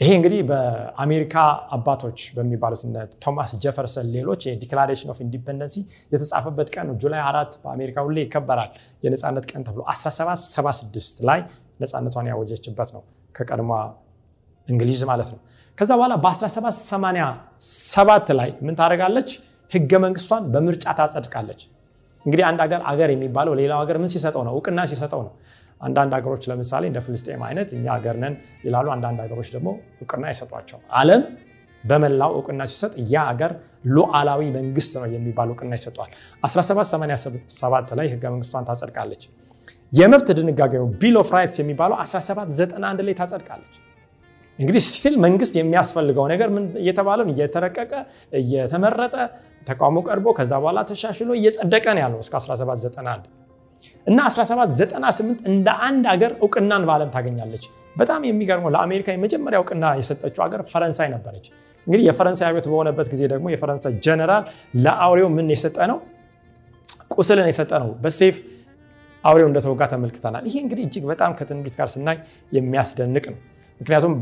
ይሄ 0.00 0.08
እንግዲህ 0.18 0.40
በአሜሪካ 0.48 1.34
አባቶች 1.76 2.18
በሚባሉት 2.36 2.80
ቶማስ 3.24 3.52
ጀፈርሰን 3.62 4.08
ሌሎች 4.16 4.40
የ 4.48 4.58
Declaration 4.58 5.10
of 5.12 5.18
Independence 5.24 5.76
የተጻፈበት 6.12 6.68
ቀን 6.74 6.88
July 7.02 7.22
አራት 7.30 7.52
በአሜሪካ 7.62 8.04
ሁሌ 8.06 8.18
ይከበራል 8.24 8.70
የነፃነት 9.02 9.46
ቀን 9.52 9.62
ተብሎ 9.68 9.82
1776 9.92 11.24
ላይ 11.30 11.40
ነፃነቷን 11.82 12.28
ያወጀችበት 12.32 12.90
ነው 12.96 13.02
ከቀድሞ 13.34 13.72
እንግሊዝ 14.68 15.02
ማለት 15.10 15.30
ነው። 15.34 15.40
ከዛ 15.78 15.90
በኋላ 15.98 16.14
በ1787 16.24 18.30
ላይ 18.38 18.50
ምን 18.66 18.74
ታደርጋለች? 18.78 19.28
ህገ 19.72 19.92
መንግስቷን 20.04 20.42
በምርጫ 20.52 20.84
ታጸድቃለች። 20.98 21.60
እንግዲህ 22.26 22.44
አንድ 22.48 22.60
ሀገር 22.64 22.80
አገር 22.90 23.08
የሚባለው 23.14 23.52
ሌላው 23.60 23.78
ሀገር 23.82 23.96
ምን 24.02 24.10
ሲሰጠው 24.14 24.42
ነው? 24.46 24.52
እውቅና 24.56 24.80
ሲሰጠው 24.90 25.20
ነው። 25.26 25.32
አንዳንድ 25.80 26.12
ሀገሮች 26.18 26.44
ለምሳሌ 26.50 26.82
እንደ 26.90 26.98
ፍልስጤም 27.06 27.42
አይነት 27.48 27.68
እኛ 27.76 27.86
ሀገር 27.96 28.16
ነን 28.22 28.34
ይላሉ። 28.64 28.86
አንዳንድ 28.94 29.18
ሀገሮች 29.24 29.48
ደግሞ 29.54 29.68
እውቅና 30.00 30.24
አይሰጧቸው። 30.30 30.78
ዓለም 31.00 31.22
በመላው 31.84 32.30
እውቅና 32.36 32.62
ሲሰጥ 32.70 32.92
ያ 33.12 33.16
ሀገር 33.28 33.52
ሉዓላዊ 33.94 34.42
መንግስት 34.56 34.92
ነው 34.96 35.04
የሚባል 35.14 35.48
እውቅና 35.52 35.72
ይሰጠዋል። 35.78 36.10
1787 36.44 37.92
ላይ 37.98 38.06
ህገ 38.14 38.24
መንግስቷን 38.34 38.64
ታጸድቃለች። 38.70 39.22
የመብት 39.92 40.28
ድንጋጌው 40.38 40.86
Bill 41.02 41.16
of 41.20 41.30
Rights 41.36 41.58
የሚባለው 41.62 41.96
1791 42.00 43.04
ላይ 43.08 43.14
ታጸድቃለች። 43.20 43.76
እንግዲህ 44.58 44.82
still 44.88 45.14
መንግስት 45.24 45.54
የሚያስፈልገው 45.58 46.26
ነገር 46.32 46.48
እየተባለ 46.82 47.20
እየተረቀቀ 47.32 47.92
እየተመረጠ 48.40 49.14
ተቃውሞ 49.66 49.98
ቀርቦ 50.08 50.26
ከዛ 50.38 50.52
በኋላ 50.62 50.80
ተሻሽሎ 50.90 51.30
እየጸደቀ 51.38 51.84
ነው 51.96 52.02
ያለው 52.04 52.20
እስከ 52.24 52.34
1791 52.40 53.26
እና 54.06 54.18
1798 54.28 55.48
እንደ 55.50 55.68
አንድ 55.86 56.04
ሀገር 56.12 56.32
እውቅናን 56.38 56.84
በዓለም 56.88 57.10
ታገኛለች። 57.14 57.64
በጣም 57.96 58.20
የሚገርመው 58.28 58.70
ለአሜሪካ 58.74 59.08
የመጀመሪያ 59.14 59.58
እውቅና 59.62 59.86
የሰጠችው 60.00 60.42
ሀገር 60.46 60.60
ፈረንሳይ 60.72 61.08
ነበረች። 61.14 61.46
እንግዲህ 61.86 62.04
የፈረንሳይ 62.08 62.46
አብዮት 62.48 62.66
በሆነበት 62.70 63.06
ጊዜ 63.12 63.22
ደግሞ 63.32 63.46
የፈረንሳይ 63.52 63.92
ጀነራል 64.06 64.44
ለአውሬው 64.76 65.28
ምን 65.36 65.50
የሰጠ 65.54 65.78
ነው? 65.90 65.98
ቁስልን 67.14 67.48
የሰጠ 67.50 67.72
ነው። 67.82 67.90
በሴፍ 68.02 68.38
አውሬው 69.24 69.48
እንደተወጋ 69.50 69.82
ተመልክተናል። 69.92 70.44
ይሄ 70.48 70.56
እንግዲህ 70.64 70.84
እጅግ 70.88 71.04
በጣም 71.12 71.30
ከትንቢት 71.38 71.74
ጋር 71.78 71.88
ስናይ 71.94 72.18
የሚያስደንቅ 72.52 73.24
ነው። 73.32 73.38
ምክንያቱም 73.80 74.14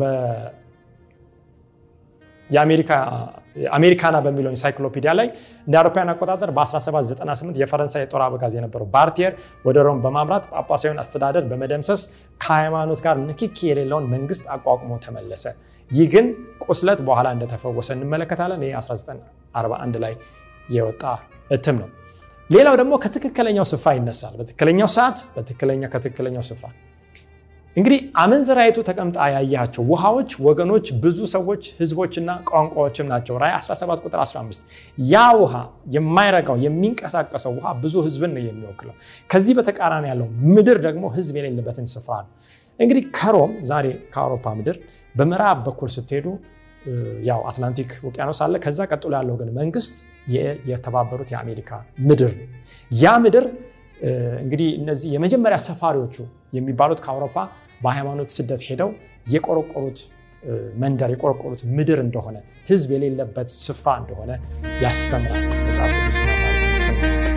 አሜሪካና 3.71 4.17
በሚለው 4.25 4.51
ኢንሳይክሎፒዲያ 4.55 5.11
ላይ 5.19 5.29
እንደ 5.67 5.75
አውሮፓውያን 5.81 6.11
አቆጣጠር 6.13 6.51
በ1798 6.57 7.61
የፈረንሳይ 7.63 8.03
የጦር 8.05 8.23
አበጋዝ 8.25 8.55
የነበረው 8.59 8.89
ባርቲየር 8.95 9.33
ወደ 9.65 9.77
ሮም 9.87 9.99
በማምራት 10.05 10.45
ጳጳሳዊውን 10.53 11.01
አስተዳደር 11.03 11.45
በመደምሰስ 11.51 12.03
ከሃይማኖት 12.41 13.01
ጋር 13.07 13.17
ንክኪ 13.25 13.59
የሌለውን 13.71 14.07
መንግስት 14.15 14.45
አቋቁሞ 14.57 14.93
ተመለሰ። 15.07 15.45
ይህ 15.91 16.07
ግን 16.15 16.27
ቁስለት 16.67 17.01
በኋላ 17.09 17.29
እንደተፈወሰ 17.37 17.91
እንመለከታለን። 17.97 18.63
ይህ 18.67 18.75
1941 18.79 20.01
ላይ 20.05 20.15
የወጣ 20.69 21.03
እትም 21.51 21.79
ነው። 21.83 21.91
ሌላው 22.51 22.75
ደግሞ 22.81 22.95
ከትክክለኛው 23.03 23.67
ስፍራ 23.71 23.91
ይነሳል። 23.99 24.35
በትክክለኛው 24.41 24.89
ሰዓት 24.97 25.19
በትክክለኛ 25.35 25.83
ከትክክለኛው 25.93 26.45
ስፍራ 26.51 26.67
እንግዲህ 27.77 28.01
አመንዝራይቱ 28.23 28.79
ተቀምጣ 28.89 29.17
ያያቸው 29.35 29.83
ውሃዎች 29.89 30.31
ወገኖች፣ 30.47 30.87
ብዙ 31.05 31.19
ሰዎች፣ 31.33 31.63
ህዝቦችና 31.79 32.31
ቋንቋዎችም 32.51 33.07
ናቸው። 33.13 33.35
ራዕይ 33.43 33.55
17 33.59 34.05
ቁጥር 34.05 34.21
15 34.25 34.63
ያ 34.99 35.25
ውሃ 35.41 35.55
የማይረጋው 35.97 36.59
የሚንቀሳቀሰው 36.65 37.53
ውሃ 37.59 37.73
ብዙ 37.83 37.95
ህዝብን 38.07 38.33
ነው 38.37 38.43
የሚወክለው። 38.47 38.95
ከዚህ 39.31 39.55
በተቃራኒ 39.59 40.07
ያለው 40.13 40.29
ምድር 40.55 40.81
ደግሞ 40.87 41.05
ህዝብ 41.17 41.37
የሌለበትን 41.41 41.89
ስፍራ 41.95 42.15
ነው። 42.25 42.33
እንግዲህ 42.79 43.05
ከሮም 43.19 43.53
ዛሬ 43.71 43.87
ከአውሮፓ 44.15 44.47
ምድር 44.61 44.79
በምዕራብ 45.15 45.59
በኩል 45.67 45.91
ስትሄዱ 45.97 46.27
ያው 47.29 47.41
አትላንቲክ 47.49 47.91
ውቅያኖስ 48.07 48.39
አለ። 48.45 48.55
ከዛ 48.65 48.81
ቀጥሎ 48.91 49.13
ያለው 49.19 49.37
ግን 49.41 49.51
መንግስት 49.61 49.95
የተባበሩት 50.71 51.29
የአሜሪካ 51.35 51.71
ምድር 52.09 52.33
ነው። 52.39 52.49
ያ 52.91 53.13
ምድር 53.25 53.45
እንግዲህ 54.43 54.69
እነዚህ 54.81 55.09
የመጀመሪያ 55.15 55.59
ሰፋሪዎቹ 55.67 56.17
የሚባሉት 56.53 57.01
ከአውሮፓ 57.05 57.37
በሃይማኖት 57.81 58.31
ስደት 58.37 58.63
ሄደው 58.69 58.91
የቆረቆሩት 59.27 60.01
መንደር 60.79 61.11
የቆረቆሩት 61.15 61.63
ምድር 61.77 62.01
እንደሆነ 62.05 62.37
ህዝብ 62.69 62.91
የሌለበት 62.97 63.49
ስፍራ 63.59 63.95
እንደሆነ 64.03 64.33
ያስተምራል 64.85 65.47
መጽሐፍ 65.61 65.93
ቅዱስ። 65.99 67.34